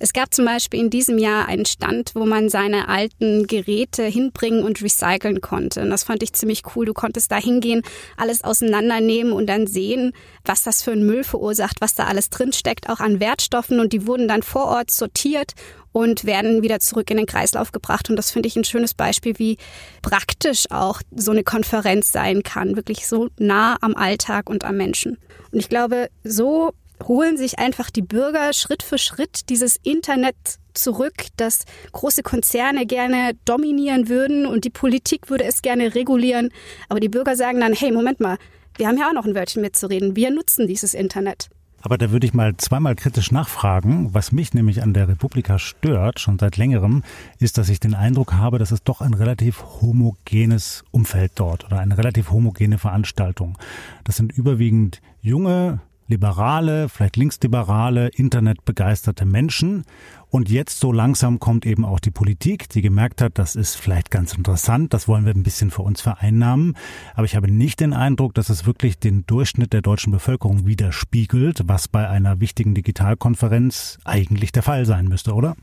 Es 0.00 0.12
gab 0.12 0.32
zum 0.32 0.44
Beispiel 0.44 0.80
in 0.80 0.90
diesem 0.90 1.18
Jahr 1.18 1.46
einen 1.48 1.66
Stand, 1.66 2.12
wo 2.14 2.24
man 2.24 2.48
seine 2.48 2.88
alten 2.88 3.46
Geräte 3.46 4.04
hinbringen 4.04 4.62
und 4.62 4.80
recyceln 4.80 5.40
konnte. 5.40 5.82
Und 5.82 5.90
das 5.90 6.04
fand 6.04 6.22
ich 6.22 6.32
ziemlich 6.32 6.62
cool. 6.74 6.86
Du 6.86 6.94
konntest 6.94 7.32
da 7.32 7.36
hingehen, 7.36 7.82
alles 8.16 8.44
auseinandernehmen 8.44 9.32
und 9.32 9.46
dann 9.46 9.66
sehen, 9.66 10.12
was 10.44 10.62
das 10.62 10.82
für 10.82 10.92
einen 10.92 11.06
Müll 11.06 11.24
verursacht, 11.24 11.80
was 11.80 11.94
da 11.94 12.04
alles 12.04 12.30
drinsteckt, 12.30 12.88
auch 12.88 13.00
an 13.00 13.18
Wertstoffen. 13.18 13.80
Und 13.80 13.92
die 13.92 14.06
wurden 14.06 14.28
dann 14.28 14.42
vor 14.42 14.66
Ort 14.66 14.90
sortiert 14.92 15.54
und 15.90 16.24
werden 16.24 16.62
wieder 16.62 16.78
zurück 16.78 17.10
in 17.10 17.16
den 17.16 17.26
Kreislauf 17.26 17.72
gebracht. 17.72 18.08
Und 18.08 18.16
das 18.16 18.30
finde 18.30 18.46
ich 18.46 18.54
ein 18.54 18.64
schönes 18.64 18.94
Beispiel, 18.94 19.38
wie 19.38 19.56
praktisch 20.02 20.70
auch 20.70 21.00
so 21.14 21.32
eine 21.32 21.42
Konferenz 21.42 22.12
sein 22.12 22.44
kann. 22.44 22.76
Wirklich 22.76 23.08
so 23.08 23.30
nah 23.38 23.76
am 23.80 23.96
Alltag 23.96 24.48
und 24.48 24.64
am 24.64 24.76
Menschen. 24.76 25.18
Und 25.50 25.58
ich 25.58 25.68
glaube, 25.68 26.08
so 26.22 26.72
holen 27.06 27.36
sich 27.36 27.58
einfach 27.58 27.90
die 27.90 28.02
Bürger 28.02 28.52
Schritt 28.52 28.82
für 28.82 28.98
Schritt 28.98 29.48
dieses 29.48 29.76
Internet 29.82 30.36
zurück, 30.74 31.26
das 31.36 31.64
große 31.92 32.22
Konzerne 32.22 32.86
gerne 32.86 33.32
dominieren 33.44 34.08
würden 34.08 34.46
und 34.46 34.64
die 34.64 34.70
Politik 34.70 35.30
würde 35.30 35.44
es 35.44 35.62
gerne 35.62 35.94
regulieren. 35.94 36.50
Aber 36.88 37.00
die 37.00 37.08
Bürger 37.08 37.36
sagen 37.36 37.60
dann, 37.60 37.72
hey, 37.72 37.92
Moment 37.92 38.20
mal, 38.20 38.38
wir 38.76 38.86
haben 38.86 38.96
ja 38.96 39.08
auch 39.08 39.14
noch 39.14 39.26
ein 39.26 39.34
Wörtchen 39.34 39.62
mitzureden. 39.62 40.14
Wir 40.16 40.30
nutzen 40.30 40.66
dieses 40.66 40.94
Internet. 40.94 41.50
Aber 41.80 41.96
da 41.96 42.10
würde 42.10 42.26
ich 42.26 42.34
mal 42.34 42.56
zweimal 42.56 42.96
kritisch 42.96 43.30
nachfragen. 43.30 44.12
Was 44.12 44.32
mich 44.32 44.52
nämlich 44.52 44.82
an 44.82 44.94
der 44.94 45.08
Republika 45.08 45.58
stört, 45.58 46.18
schon 46.18 46.38
seit 46.38 46.56
längerem, 46.56 47.04
ist, 47.38 47.56
dass 47.56 47.68
ich 47.68 47.78
den 47.78 47.94
Eindruck 47.94 48.34
habe, 48.34 48.58
dass 48.58 48.72
es 48.72 48.82
doch 48.82 49.00
ein 49.00 49.14
relativ 49.14 49.62
homogenes 49.80 50.84
Umfeld 50.90 51.32
dort 51.36 51.64
oder 51.64 51.78
eine 51.78 51.96
relativ 51.96 52.30
homogene 52.30 52.78
Veranstaltung. 52.78 53.56
Das 54.02 54.16
sind 54.16 54.32
überwiegend 54.32 55.00
junge, 55.20 55.80
liberale, 56.08 56.88
vielleicht 56.88 57.16
linksliberale, 57.16 58.08
internetbegeisterte 58.08 59.24
Menschen. 59.24 59.84
Und 60.30 60.50
jetzt 60.50 60.80
so 60.80 60.92
langsam 60.92 61.38
kommt 61.38 61.64
eben 61.64 61.84
auch 61.84 62.00
die 62.00 62.10
Politik, 62.10 62.68
die 62.68 62.82
gemerkt 62.82 63.22
hat, 63.22 63.38
das 63.38 63.56
ist 63.56 63.76
vielleicht 63.76 64.10
ganz 64.10 64.34
interessant, 64.34 64.92
das 64.92 65.08
wollen 65.08 65.24
wir 65.24 65.34
ein 65.34 65.42
bisschen 65.42 65.70
für 65.70 65.82
uns 65.82 66.00
vereinnahmen. 66.00 66.76
Aber 67.14 67.24
ich 67.24 67.36
habe 67.36 67.50
nicht 67.50 67.80
den 67.80 67.92
Eindruck, 67.92 68.34
dass 68.34 68.50
es 68.50 68.66
wirklich 68.66 68.98
den 68.98 69.24
Durchschnitt 69.26 69.72
der 69.72 69.82
deutschen 69.82 70.12
Bevölkerung 70.12 70.66
widerspiegelt, 70.66 71.62
was 71.66 71.88
bei 71.88 72.08
einer 72.08 72.40
wichtigen 72.40 72.74
Digitalkonferenz 72.74 73.98
eigentlich 74.04 74.52
der 74.52 74.62
Fall 74.62 74.84
sein 74.84 75.06
müsste, 75.06 75.32
oder? 75.34 75.56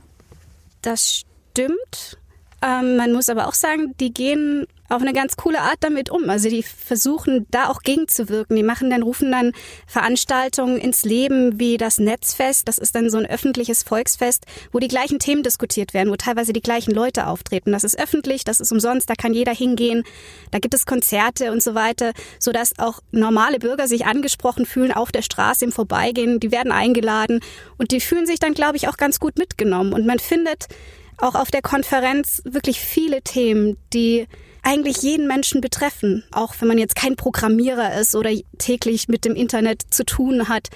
Das 0.81 1.25
stimmt. 1.51 2.17
Ähm, 2.62 2.98
man 2.98 3.12
muss 3.13 3.30
aber 3.30 3.48
auch 3.48 3.54
sagen, 3.54 3.96
die 4.00 4.13
gehen 4.13 4.65
auf 4.88 5.02
eine 5.02 5.13
ganz 5.13 5.36
coole 5.36 5.62
Art 5.62 5.78
damit 5.80 6.10
um. 6.10 6.30
Also 6.30 6.50
die 6.50 6.62
versuchen 6.62 7.48
da 7.50 7.70
auch 7.70 7.82
gegenzuwirken. 7.82 8.56
Die 8.56 8.63
machen 8.63 8.89
dann, 8.89 9.02
rufen 9.02 9.32
dann 9.32 9.52
Veranstaltungen 9.88 10.78
ins 10.78 11.04
Leben 11.04 11.60
wie 11.60 11.78
das 11.78 11.98
Netzfest. 11.98 12.68
Das 12.68 12.78
ist 12.78 12.94
dann 12.94 13.10
so 13.10 13.18
ein 13.18 13.26
öffentliches 13.26 13.82
Volksfest, 13.82 14.46
wo 14.72 14.80
die 14.80 14.88
gleichen 14.88 15.18
Themen 15.18 15.41
diskutiert 15.41 15.94
werden, 15.94 16.12
wo 16.12 16.15
teilweise 16.15 16.54
die 16.54 16.62
gleichen 16.62 16.94
Leute 16.94 17.28
auftreten. 17.28 17.72
Das 17.72 17.84
ist 17.84 18.00
öffentlich, 18.00 18.44
das 18.44 18.60
ist 18.60 18.72
umsonst, 18.72 19.10
da 19.10 19.15
kann 19.15 19.34
jeder 19.34 19.54
hingehen. 19.54 20.04
Da 20.52 20.60
gibt 20.60 20.74
es 20.76 20.86
Konzerte 20.86 21.52
und 21.52 21.63
so 21.63 21.74
weiter, 21.74 22.12
sodass 22.39 22.78
auch 22.78 23.00
normale 23.12 23.58
Bürger 23.58 23.88
sich 23.88 24.06
angesprochen 24.06 24.68
fühlen 24.68 24.91
auf 24.91 25.12
der 25.12 25.24
Straße 25.24 25.65
im 25.65 25.72
Vorbeigehen. 25.72 26.39
Die 26.39 26.52
werden 26.52 26.72
eingeladen 26.72 27.39
und 27.80 27.91
die 27.91 28.00
fühlen 28.00 28.28
sich 28.28 28.38
dann, 28.38 28.54
glaube 28.54 28.78
ich, 28.78 28.88
auch 28.88 28.98
ganz 28.98 29.20
gut 29.20 29.39
mitgenommen. 29.39 29.94
Und 29.94 30.06
man 30.06 30.20
findet 30.20 30.68
auch 31.17 31.36
auf 31.36 31.51
der 31.51 31.62
Konferenz 31.62 32.41
wirklich 32.45 32.80
viele 32.80 33.21
Themen, 33.21 33.78
die 33.93 34.28
eigentlich 34.63 34.97
jeden 34.97 35.28
Menschen 35.28 35.62
betreffen, 35.62 36.23
auch 36.32 36.56
wenn 36.60 36.67
man 36.67 36.78
jetzt 36.78 36.95
kein 36.95 37.15
Programmierer 37.15 37.99
ist 37.99 38.15
oder 38.15 38.32
täglich 38.58 39.08
mit 39.08 39.23
dem 39.23 39.36
Internet 39.36 39.84
zu 39.91 40.04
tun 40.04 40.49
hat. 40.49 40.69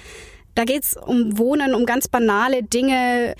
Da 0.54 0.64
geht 0.64 0.84
es 0.84 0.96
um 0.96 1.38
Wohnen, 1.38 1.74
um 1.74 1.86
ganz 1.86 2.08
banale 2.08 2.62
Dinge. 2.62 3.34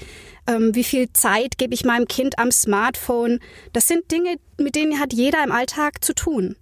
Ähm, 0.47 0.75
wie 0.75 0.85
viel 0.85 1.13
Zeit 1.13 1.59
gebe 1.59 1.75
ich 1.75 1.85
meinem 1.85 2.09
Kind 2.09 2.39
am 2.39 2.51
Smartphone? 2.51 3.41
Das 3.73 3.89
sind 3.89 4.11
Dinge, 4.11 4.37
mit 4.59 4.75
denen 4.75 4.99
hat 4.99 5.13
jeder 5.13 5.43
im 5.45 5.53
Alltag 5.53 6.05
zu 6.05 6.15
tun. 6.15 6.57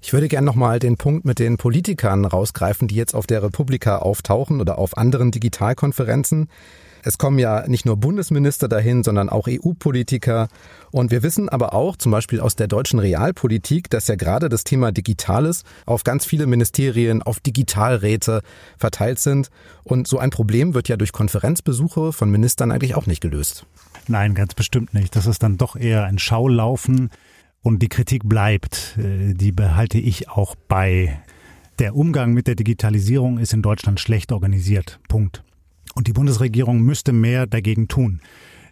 Ich 0.00 0.12
würde 0.12 0.28
gerne 0.28 0.46
nochmal 0.46 0.78
den 0.78 0.96
Punkt 0.96 1.24
mit 1.24 1.38
den 1.38 1.56
Politikern 1.56 2.24
rausgreifen, 2.24 2.86
die 2.86 2.94
jetzt 2.94 3.14
auf 3.14 3.26
der 3.26 3.42
Republika 3.42 3.98
auftauchen 3.98 4.60
oder 4.60 4.78
auf 4.78 4.96
anderen 4.96 5.30
Digitalkonferenzen. 5.30 6.48
Es 7.06 7.18
kommen 7.18 7.38
ja 7.38 7.68
nicht 7.68 7.86
nur 7.86 7.96
Bundesminister 7.96 8.66
dahin, 8.66 9.04
sondern 9.04 9.28
auch 9.28 9.46
EU-Politiker. 9.48 10.48
Und 10.90 11.12
wir 11.12 11.22
wissen 11.22 11.48
aber 11.48 11.72
auch, 11.72 11.96
zum 11.96 12.10
Beispiel 12.10 12.40
aus 12.40 12.56
der 12.56 12.66
deutschen 12.66 12.98
Realpolitik, 12.98 13.88
dass 13.90 14.08
ja 14.08 14.16
gerade 14.16 14.48
das 14.48 14.64
Thema 14.64 14.90
Digitales 14.90 15.62
auf 15.84 16.02
ganz 16.02 16.26
viele 16.26 16.48
Ministerien, 16.48 17.22
auf 17.22 17.38
Digitalräte 17.38 18.42
verteilt 18.76 19.20
sind. 19.20 19.50
Und 19.84 20.08
so 20.08 20.18
ein 20.18 20.30
Problem 20.30 20.74
wird 20.74 20.88
ja 20.88 20.96
durch 20.96 21.12
Konferenzbesuche 21.12 22.12
von 22.12 22.28
Ministern 22.28 22.72
eigentlich 22.72 22.96
auch 22.96 23.06
nicht 23.06 23.20
gelöst. 23.20 23.66
Nein, 24.08 24.34
ganz 24.34 24.54
bestimmt 24.54 24.92
nicht. 24.92 25.14
Das 25.14 25.28
ist 25.28 25.44
dann 25.44 25.58
doch 25.58 25.76
eher 25.76 26.02
ein 26.06 26.18
Schaulaufen. 26.18 27.10
Und 27.62 27.82
die 27.82 27.88
Kritik 27.88 28.28
bleibt. 28.28 28.98
Äh, 28.98 29.34
die 29.34 29.52
behalte 29.52 29.98
ich 29.98 30.28
auch 30.28 30.56
bei. 30.56 31.20
Der 31.78 31.94
Umgang 31.94 32.32
mit 32.32 32.48
der 32.48 32.56
Digitalisierung 32.56 33.38
ist 33.38 33.52
in 33.52 33.62
Deutschland 33.62 34.00
schlecht 34.00 34.32
organisiert. 34.32 34.98
Punkt. 35.08 35.44
Und 35.96 36.08
die 36.08 36.12
Bundesregierung 36.12 36.82
müsste 36.82 37.12
mehr 37.12 37.46
dagegen 37.46 37.88
tun. 37.88 38.20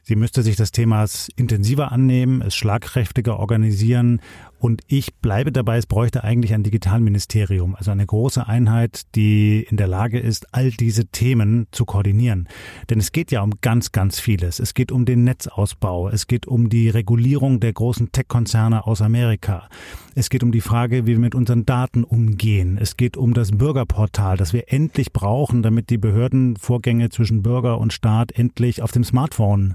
Sie 0.02 0.14
müsste 0.14 0.42
sich 0.42 0.56
des 0.56 0.70
Themas 0.70 1.30
intensiver 1.36 1.90
annehmen, 1.90 2.42
es 2.42 2.54
schlagkräftiger 2.54 3.38
organisieren. 3.38 4.20
Und 4.64 4.80
ich 4.86 5.16
bleibe 5.16 5.52
dabei, 5.52 5.76
es 5.76 5.84
bräuchte 5.84 6.24
eigentlich 6.24 6.54
ein 6.54 6.62
Digitalministerium, 6.62 7.74
also 7.74 7.90
eine 7.90 8.06
große 8.06 8.48
Einheit, 8.48 9.02
die 9.14 9.66
in 9.68 9.76
der 9.76 9.88
Lage 9.88 10.18
ist, 10.18 10.54
all 10.54 10.70
diese 10.70 11.04
Themen 11.04 11.66
zu 11.70 11.84
koordinieren. 11.84 12.48
Denn 12.88 12.98
es 12.98 13.12
geht 13.12 13.30
ja 13.30 13.42
um 13.42 13.60
ganz, 13.60 13.92
ganz 13.92 14.18
vieles. 14.20 14.60
Es 14.60 14.72
geht 14.72 14.90
um 14.90 15.04
den 15.04 15.22
Netzausbau. 15.22 16.08
Es 16.08 16.28
geht 16.28 16.46
um 16.46 16.70
die 16.70 16.88
Regulierung 16.88 17.60
der 17.60 17.74
großen 17.74 18.10
Tech-Konzerne 18.10 18.86
aus 18.86 19.02
Amerika. 19.02 19.68
Es 20.14 20.30
geht 20.30 20.42
um 20.42 20.50
die 20.50 20.62
Frage, 20.62 21.04
wie 21.04 21.12
wir 21.12 21.18
mit 21.18 21.34
unseren 21.34 21.66
Daten 21.66 22.02
umgehen. 22.02 22.78
Es 22.80 22.96
geht 22.96 23.18
um 23.18 23.34
das 23.34 23.50
Bürgerportal, 23.50 24.38
das 24.38 24.54
wir 24.54 24.72
endlich 24.72 25.12
brauchen, 25.12 25.62
damit 25.62 25.90
die 25.90 25.98
Behördenvorgänge 25.98 27.10
zwischen 27.10 27.42
Bürger 27.42 27.78
und 27.78 27.92
Staat 27.92 28.32
endlich 28.32 28.80
auf 28.80 28.92
dem 28.92 29.04
Smartphone 29.04 29.74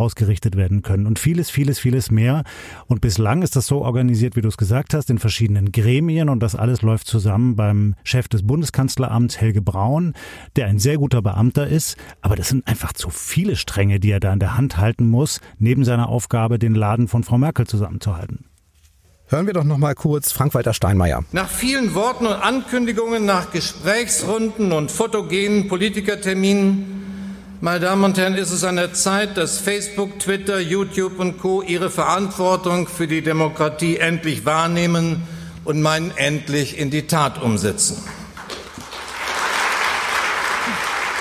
ausgerichtet 0.00 0.56
werden 0.56 0.82
können 0.82 1.06
und 1.06 1.18
vieles, 1.18 1.50
vieles, 1.50 1.78
vieles 1.78 2.10
mehr. 2.10 2.44
Und 2.86 3.00
bislang 3.00 3.42
ist 3.42 3.56
das 3.56 3.66
so 3.66 3.82
organisiert, 3.82 4.36
wie 4.36 4.40
du 4.40 4.48
es 4.48 4.56
gesagt 4.56 4.94
hast, 4.94 5.10
in 5.10 5.18
verschiedenen 5.18 5.72
Gremien 5.72 6.28
und 6.28 6.40
das 6.40 6.54
alles 6.54 6.82
läuft 6.82 7.06
zusammen 7.06 7.56
beim 7.56 7.94
Chef 8.02 8.28
des 8.28 8.46
Bundeskanzleramts, 8.46 9.40
Helge 9.40 9.62
Braun, 9.62 10.14
der 10.56 10.66
ein 10.66 10.78
sehr 10.78 10.96
guter 10.96 11.22
Beamter 11.22 11.66
ist, 11.66 11.96
aber 12.22 12.36
das 12.36 12.48
sind 12.48 12.66
einfach 12.66 12.92
zu 12.92 13.10
viele 13.10 13.56
Stränge, 13.56 14.00
die 14.00 14.10
er 14.10 14.20
da 14.20 14.32
in 14.32 14.40
der 14.40 14.56
Hand 14.56 14.78
halten 14.78 15.08
muss, 15.08 15.40
neben 15.58 15.84
seiner 15.84 16.08
Aufgabe, 16.08 16.58
den 16.58 16.74
Laden 16.74 17.08
von 17.08 17.22
Frau 17.22 17.38
Merkel 17.38 17.66
zusammenzuhalten. 17.66 18.46
Hören 19.28 19.46
wir 19.46 19.54
doch 19.54 19.62
noch 19.62 19.78
mal 19.78 19.94
kurz 19.94 20.32
Frank-Walter 20.32 20.74
Steinmeier. 20.74 21.22
Nach 21.30 21.48
vielen 21.48 21.94
Worten 21.94 22.26
und 22.26 22.32
Ankündigungen, 22.32 23.24
nach 23.24 23.52
Gesprächsrunden 23.52 24.72
und 24.72 24.90
fotogenen 24.90 25.68
Politikerterminen 25.68 27.00
meine 27.60 27.80
Damen 27.80 28.04
und 28.04 28.16
Herren, 28.16 28.34
ist 28.34 28.50
es 28.50 28.64
an 28.64 28.76
der 28.76 28.94
Zeit, 28.94 29.36
dass 29.36 29.58
Facebook, 29.58 30.18
Twitter, 30.18 30.60
YouTube 30.60 31.18
und 31.18 31.38
Co. 31.38 31.62
ihre 31.62 31.90
Verantwortung 31.90 32.88
für 32.88 33.06
die 33.06 33.22
Demokratie 33.22 33.98
endlich 33.98 34.46
wahrnehmen 34.46 35.22
und 35.64 35.82
meinen 35.82 36.10
endlich 36.16 36.78
in 36.78 36.90
die 36.90 37.06
Tat 37.06 37.42
umsetzen. 37.42 38.02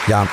Ja, 0.07 0.27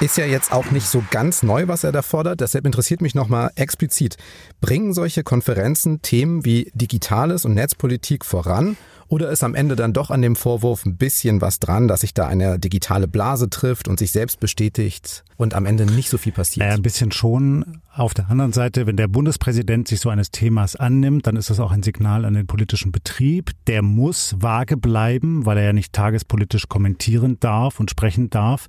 ist 0.00 0.18
ja 0.18 0.26
jetzt 0.26 0.52
auch 0.52 0.70
nicht 0.70 0.86
so 0.86 1.02
ganz 1.10 1.42
neu, 1.42 1.66
was 1.68 1.82
er 1.82 1.92
da 1.92 2.02
fordert. 2.02 2.40
Deshalb 2.40 2.66
interessiert 2.66 3.00
mich 3.00 3.14
nochmal 3.14 3.50
explizit. 3.54 4.16
Bringen 4.60 4.92
solche 4.92 5.22
Konferenzen 5.22 6.02
Themen 6.02 6.44
wie 6.44 6.70
Digitales 6.74 7.46
und 7.46 7.54
Netzpolitik 7.54 8.24
voran? 8.24 8.76
Oder 9.08 9.30
ist 9.30 9.44
am 9.44 9.54
Ende 9.54 9.76
dann 9.76 9.92
doch 9.92 10.10
an 10.10 10.22
dem 10.22 10.34
Vorwurf 10.34 10.84
ein 10.84 10.96
bisschen 10.96 11.40
was 11.40 11.60
dran, 11.60 11.86
dass 11.86 12.00
sich 12.00 12.12
da 12.14 12.26
eine 12.26 12.58
digitale 12.58 13.06
Blase 13.06 13.48
trifft 13.48 13.88
und 13.88 13.98
sich 13.98 14.10
selbst 14.10 14.40
bestätigt 14.40 15.24
und 15.36 15.54
am 15.54 15.66
Ende 15.66 15.86
nicht 15.86 16.10
so 16.10 16.18
viel 16.18 16.32
passiert? 16.32 16.64
Naja, 16.64 16.74
ein 16.74 16.82
bisschen 16.82 17.12
schon. 17.12 17.80
Auf 17.94 18.14
der 18.14 18.28
anderen 18.30 18.52
Seite, 18.52 18.86
wenn 18.86 18.96
der 18.96 19.08
Bundespräsident 19.08 19.88
sich 19.88 20.00
so 20.00 20.10
eines 20.10 20.30
Themas 20.30 20.76
annimmt, 20.76 21.26
dann 21.26 21.36
ist 21.36 21.50
das 21.50 21.60
auch 21.60 21.70
ein 21.70 21.82
Signal 21.82 22.24
an 22.24 22.34
den 22.34 22.46
politischen 22.46 22.92
Betrieb. 22.92 23.52
Der 23.66 23.82
muss 23.82 24.34
vage 24.38 24.76
bleiben, 24.76 25.46
weil 25.46 25.58
er 25.58 25.64
ja 25.64 25.72
nicht 25.72 25.92
tagespolitisch 25.92 26.68
kommentieren 26.68 27.38
darf 27.40 27.80
und 27.80 27.90
sprechen 27.90 28.28
darf. 28.30 28.66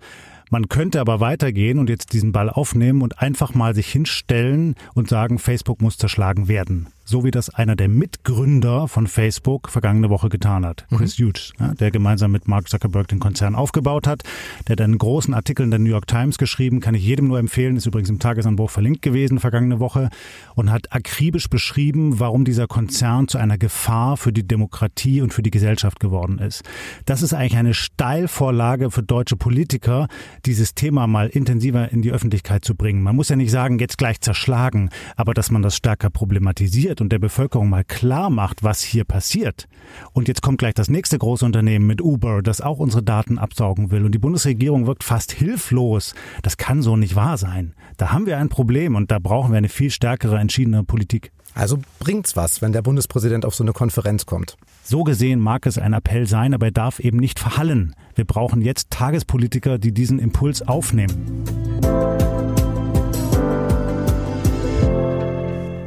Man 0.50 0.70
könnte 0.70 1.02
aber 1.02 1.20
weitergehen 1.20 1.78
und 1.78 1.90
jetzt 1.90 2.14
diesen 2.14 2.32
Ball 2.32 2.50
aufnehmen 2.50 3.02
und 3.02 3.20
einfach 3.20 3.54
mal 3.54 3.76
sich 3.76 3.92
hinstellen 3.92 4.76
und 4.94 5.10
sagen, 5.10 5.40
Facebook 5.40 5.82
muss 5.82 5.98
zerschlagen 5.98 6.48
werden. 6.48 6.88
So 7.08 7.24
wie 7.24 7.32
das 7.32 7.50
einer 7.50 7.76
der 7.76 7.88
Mitgründer 7.88 8.88
von 8.88 9.08
Facebook 9.08 9.70
vergangene 9.70 10.10
Woche 10.10 10.28
getan 10.28 10.66
hat, 10.66 10.86
mhm. 10.90 10.98
Chris 10.98 11.18
mhm. 11.18 11.26
Hughes, 11.26 11.54
der 11.80 11.90
gemeinsam 11.90 12.32
mit 12.32 12.48
Mark 12.48 12.68
Zuckerberg 12.68 13.08
den 13.08 13.20
Konzern 13.20 13.56
aufgebaut 13.56 14.08
hat. 14.08 14.24
Der 14.68 14.74
hat 14.74 14.82
einen 14.82 14.98
großen 14.98 15.34
Artikel 15.34 15.64
in 15.64 15.72
der 15.72 15.80
New 15.80 15.90
York 15.90 16.08
Times 16.08 16.38
geschrieben, 16.38 16.82
kann 16.82 16.96
ich 16.96 17.04
jedem 17.04 17.28
nur 17.28 17.40
empfehlen, 17.40 17.78
ist 17.78 17.86
übrigens 17.86 18.10
im 18.10 18.20
Tagesanbruch 18.20 18.70
verlinkt 18.70 19.02
gewesen 19.02 19.40
vergangene 19.40 19.80
Woche 19.80 20.10
und 20.56 20.70
hat 20.70 20.92
akribisch 20.92 21.50
beschrieben, 21.50 22.20
warum 22.20 22.44
dieser 22.44 22.68
Konzern 22.68 23.30
zu 23.30 23.38
einer 23.38 23.58
Gefahr 23.58 24.18
für 24.18 24.34
die 24.34 24.46
Demokratie 24.46 25.22
und 25.22 25.34
für 25.34 25.44
die 25.44 25.52
Gesellschaft 25.52 26.02
geworden 26.02 26.40
ist. 26.40 26.64
Das 27.06 27.22
ist 27.22 27.34
eigentlich 27.34 27.58
eine 27.58 27.74
Steilvorlage 27.74 28.92
für 28.92 29.04
deutsche 29.04 29.38
Politiker, 29.38 30.08
dieses 30.46 30.76
Thema 30.76 31.08
mal 31.08 31.28
intensiver 31.28 31.90
in 31.92 32.02
die 32.02 32.12
Öffentlichkeit 32.12 32.66
zu 32.66 32.76
bringen. 32.76 33.02
Man 33.02 33.16
muss 33.16 33.30
ja 33.30 33.38
nicht 33.38 33.52
sagen, 33.52 33.80
jetzt 33.80 33.98
gleich 33.98 34.20
zerschlagen, 34.20 34.90
aber 35.16 35.34
dass 35.34 35.52
man 35.52 35.62
das 35.62 35.78
stärker 35.78 36.10
problematisiert 36.10 36.97
und 37.02 37.12
der 37.12 37.20
Bevölkerung 37.20 37.70
mal 37.70 37.84
klar 37.84 38.30
macht, 38.30 38.64
was 38.64 38.82
hier 38.82 39.04
passiert. 39.04 39.68
Und 40.14 40.28
jetzt 40.28 40.42
kommt 40.42 40.58
gleich 40.58 40.74
das 40.74 40.90
nächste 40.90 41.18
große 41.18 41.46
Unternehmen 41.46 41.88
mit 41.88 42.02
Uber, 42.02 42.42
das 42.42 42.62
auch 42.62 42.80
unsere 42.80 43.04
Daten 43.04 43.38
absaugen 43.38 43.92
will. 43.92 44.06
Und 44.06 44.14
die 44.14 44.20
Bundesregierung 44.20 44.88
wirkt 44.88 45.04
fast 45.04 45.32
hilflos. 45.32 46.14
Das 46.42 46.58
kann 46.58 46.82
so 46.82 46.98
nicht 46.98 47.16
wahr 47.16 47.38
sein. 47.38 47.74
Da 47.98 48.12
haben 48.12 48.26
wir 48.26 48.38
ein 48.38 48.50
Problem 48.50 48.96
und 48.96 49.12
da 49.12 49.20
brauchen 49.20 49.52
wir 49.52 49.58
eine 49.58 49.70
viel 49.70 49.92
stärkere, 49.92 50.38
entschiedenere 50.38 50.84
Politik. 50.84 51.32
Also 51.54 51.80
bringt's 52.00 52.36
was, 52.36 52.62
wenn 52.62 52.72
der 52.72 52.84
Bundespräsident 52.84 53.44
auf 53.44 53.56
so 53.56 53.64
eine 53.64 53.74
Konferenz 53.74 54.28
kommt. 54.28 54.58
So 54.84 55.04
gesehen 55.04 55.40
mag 55.40 55.66
es 55.66 55.80
ein 55.80 55.94
Appell 55.94 56.28
sein, 56.28 56.54
aber 56.54 56.68
er 56.68 56.72
darf 56.72 57.00
eben 57.00 57.18
nicht 57.18 57.40
verhallen. 57.40 57.96
Wir 58.14 58.26
brauchen 58.26 58.62
jetzt 58.62 58.92
Tagespolitiker, 58.92 59.80
die 59.80 59.92
diesen 59.92 60.20
Impuls 60.20 60.62
aufnehmen. 60.62 61.44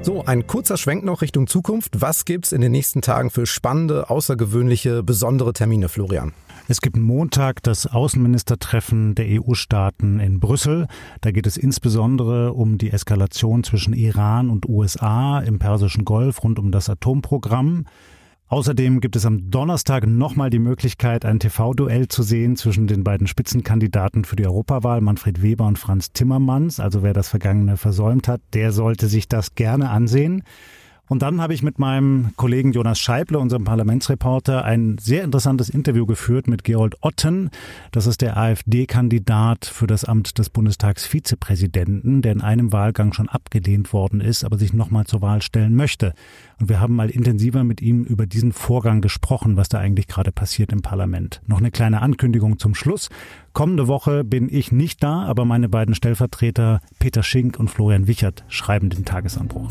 So, 0.02 0.24
ein 0.24 0.46
kurzer 0.46 0.78
Schwenk 0.78 1.04
noch 1.04 1.20
Richtung 1.20 1.46
Zukunft. 1.46 2.00
Was 2.00 2.24
gibt's 2.24 2.52
in 2.52 2.62
den 2.62 2.72
nächsten 2.72 3.02
Tagen 3.02 3.28
für 3.28 3.44
spannende, 3.44 4.08
außergewöhnliche, 4.08 5.02
besondere 5.02 5.52
Termine, 5.52 5.90
Florian? 5.90 6.32
Es 6.68 6.80
gibt 6.80 6.96
Montag 6.96 7.62
das 7.62 7.86
Außenministertreffen 7.86 9.14
der 9.14 9.26
EU-Staaten 9.28 10.18
in 10.18 10.40
Brüssel. 10.40 10.86
Da 11.20 11.32
geht 11.32 11.46
es 11.46 11.58
insbesondere 11.58 12.54
um 12.54 12.78
die 12.78 12.92
Eskalation 12.92 13.62
zwischen 13.62 13.92
Iran 13.92 14.48
und 14.48 14.66
USA 14.66 15.40
im 15.40 15.58
Persischen 15.58 16.06
Golf 16.06 16.42
rund 16.42 16.58
um 16.58 16.72
das 16.72 16.88
Atomprogramm. 16.88 17.84
Außerdem 18.50 19.00
gibt 19.00 19.14
es 19.14 19.26
am 19.26 19.52
Donnerstag 19.52 20.08
nochmal 20.08 20.50
die 20.50 20.58
Möglichkeit, 20.58 21.24
ein 21.24 21.38
TV-Duell 21.38 22.08
zu 22.08 22.24
sehen 22.24 22.56
zwischen 22.56 22.88
den 22.88 23.04
beiden 23.04 23.28
Spitzenkandidaten 23.28 24.24
für 24.24 24.34
die 24.34 24.44
Europawahl, 24.44 25.00
Manfred 25.00 25.40
Weber 25.40 25.68
und 25.68 25.78
Franz 25.78 26.10
Timmermans. 26.10 26.80
Also 26.80 27.04
wer 27.04 27.12
das 27.12 27.28
Vergangene 27.28 27.76
versäumt 27.76 28.26
hat, 28.26 28.40
der 28.52 28.72
sollte 28.72 29.06
sich 29.06 29.28
das 29.28 29.54
gerne 29.54 29.88
ansehen. 29.88 30.42
Und 31.10 31.22
dann 31.22 31.40
habe 31.40 31.54
ich 31.54 31.64
mit 31.64 31.80
meinem 31.80 32.30
Kollegen 32.36 32.70
Jonas 32.70 33.00
Scheible, 33.00 33.36
unserem 33.36 33.64
Parlamentsreporter, 33.64 34.64
ein 34.64 34.96
sehr 34.96 35.24
interessantes 35.24 35.68
Interview 35.68 36.06
geführt 36.06 36.46
mit 36.46 36.62
Gerold 36.62 36.98
Otten. 37.00 37.50
Das 37.90 38.06
ist 38.06 38.20
der 38.20 38.36
AfD-Kandidat 38.36 39.64
für 39.64 39.88
das 39.88 40.04
Amt 40.04 40.38
des 40.38 40.50
Bundestagsvizepräsidenten, 40.50 42.22
der 42.22 42.30
in 42.30 42.40
einem 42.40 42.72
Wahlgang 42.72 43.12
schon 43.12 43.28
abgelehnt 43.28 43.92
worden 43.92 44.20
ist, 44.20 44.44
aber 44.44 44.56
sich 44.56 44.72
nochmal 44.72 45.04
zur 45.04 45.20
Wahl 45.20 45.42
stellen 45.42 45.74
möchte. 45.74 46.14
Und 46.60 46.68
wir 46.68 46.78
haben 46.78 46.94
mal 46.94 47.10
intensiver 47.10 47.64
mit 47.64 47.82
ihm 47.82 48.04
über 48.04 48.26
diesen 48.26 48.52
Vorgang 48.52 49.00
gesprochen, 49.00 49.56
was 49.56 49.68
da 49.68 49.80
eigentlich 49.80 50.06
gerade 50.06 50.30
passiert 50.30 50.70
im 50.70 50.80
Parlament. 50.80 51.42
Noch 51.48 51.58
eine 51.58 51.72
kleine 51.72 52.02
Ankündigung 52.02 52.60
zum 52.60 52.76
Schluss. 52.76 53.08
Kommende 53.52 53.88
Woche 53.88 54.22
bin 54.22 54.48
ich 54.48 54.70
nicht 54.70 55.02
da, 55.02 55.24
aber 55.24 55.44
meine 55.44 55.68
beiden 55.68 55.96
Stellvertreter 55.96 56.80
Peter 57.00 57.24
Schink 57.24 57.58
und 57.58 57.68
Florian 57.68 58.06
Wichert 58.06 58.44
schreiben 58.46 58.90
den 58.90 59.04
Tagesanbruch. 59.04 59.66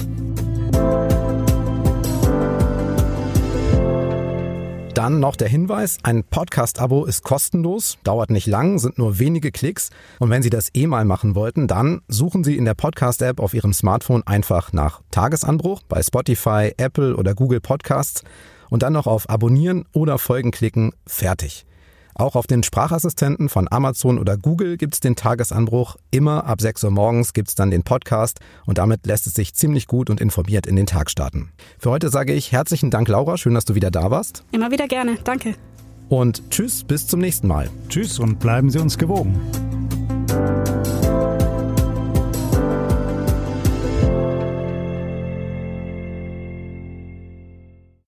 Dann 4.99 5.21
noch 5.21 5.37
der 5.37 5.47
Hinweis, 5.47 5.97
ein 6.03 6.25
Podcast-Abo 6.25 7.05
ist 7.05 7.23
kostenlos, 7.23 7.97
dauert 8.03 8.31
nicht 8.31 8.47
lang, 8.47 8.79
sind 8.79 8.97
nur 8.97 9.17
wenige 9.17 9.49
Klicks. 9.49 9.91
Und 10.19 10.29
wenn 10.29 10.43
Sie 10.43 10.49
das 10.49 10.71
eh 10.73 10.87
mal 10.87 11.05
machen 11.05 11.35
wollten, 11.35 11.69
dann 11.69 12.01
suchen 12.09 12.43
Sie 12.43 12.57
in 12.57 12.65
der 12.65 12.73
Podcast-App 12.73 13.39
auf 13.39 13.53
Ihrem 13.53 13.71
Smartphone 13.71 14.23
einfach 14.27 14.73
nach 14.73 15.01
Tagesanbruch 15.09 15.83
bei 15.87 16.03
Spotify, 16.03 16.73
Apple 16.75 17.15
oder 17.15 17.33
Google 17.33 17.61
Podcasts 17.61 18.23
und 18.69 18.83
dann 18.83 18.91
noch 18.91 19.07
auf 19.07 19.29
Abonnieren 19.29 19.85
oder 19.93 20.17
Folgen 20.17 20.51
klicken, 20.51 20.91
fertig. 21.07 21.65
Auch 22.15 22.35
auf 22.35 22.47
den 22.47 22.63
Sprachassistenten 22.63 23.49
von 23.49 23.67
Amazon 23.69 24.19
oder 24.19 24.37
Google 24.37 24.77
gibt 24.77 24.93
es 24.95 24.99
den 24.99 25.15
Tagesanbruch. 25.15 25.97
Immer 26.11 26.45
ab 26.45 26.61
6 26.61 26.83
Uhr 26.83 26.91
morgens 26.91 27.33
gibt 27.33 27.49
es 27.49 27.55
dann 27.55 27.71
den 27.71 27.83
Podcast 27.83 28.39
und 28.65 28.77
damit 28.77 29.05
lässt 29.05 29.27
es 29.27 29.33
sich 29.33 29.53
ziemlich 29.53 29.87
gut 29.87 30.09
und 30.09 30.19
informiert 30.19 30.67
in 30.67 30.75
den 30.75 30.85
Tag 30.85 31.09
starten. 31.09 31.51
Für 31.77 31.91
heute 31.91 32.09
sage 32.09 32.33
ich 32.33 32.51
herzlichen 32.51 32.91
Dank, 32.91 33.07
Laura. 33.07 33.37
Schön, 33.37 33.53
dass 33.53 33.65
du 33.65 33.75
wieder 33.75 33.91
da 33.91 34.11
warst. 34.11 34.43
Immer 34.51 34.71
wieder 34.71 34.87
gerne. 34.87 35.17
Danke. 35.23 35.55
Und 36.09 36.49
tschüss, 36.49 36.83
bis 36.83 37.07
zum 37.07 37.19
nächsten 37.19 37.47
Mal. 37.47 37.69
Tschüss 37.87 38.19
und 38.19 38.39
bleiben 38.39 38.69
Sie 38.69 38.79
uns 38.79 38.97
gewogen. 38.97 39.39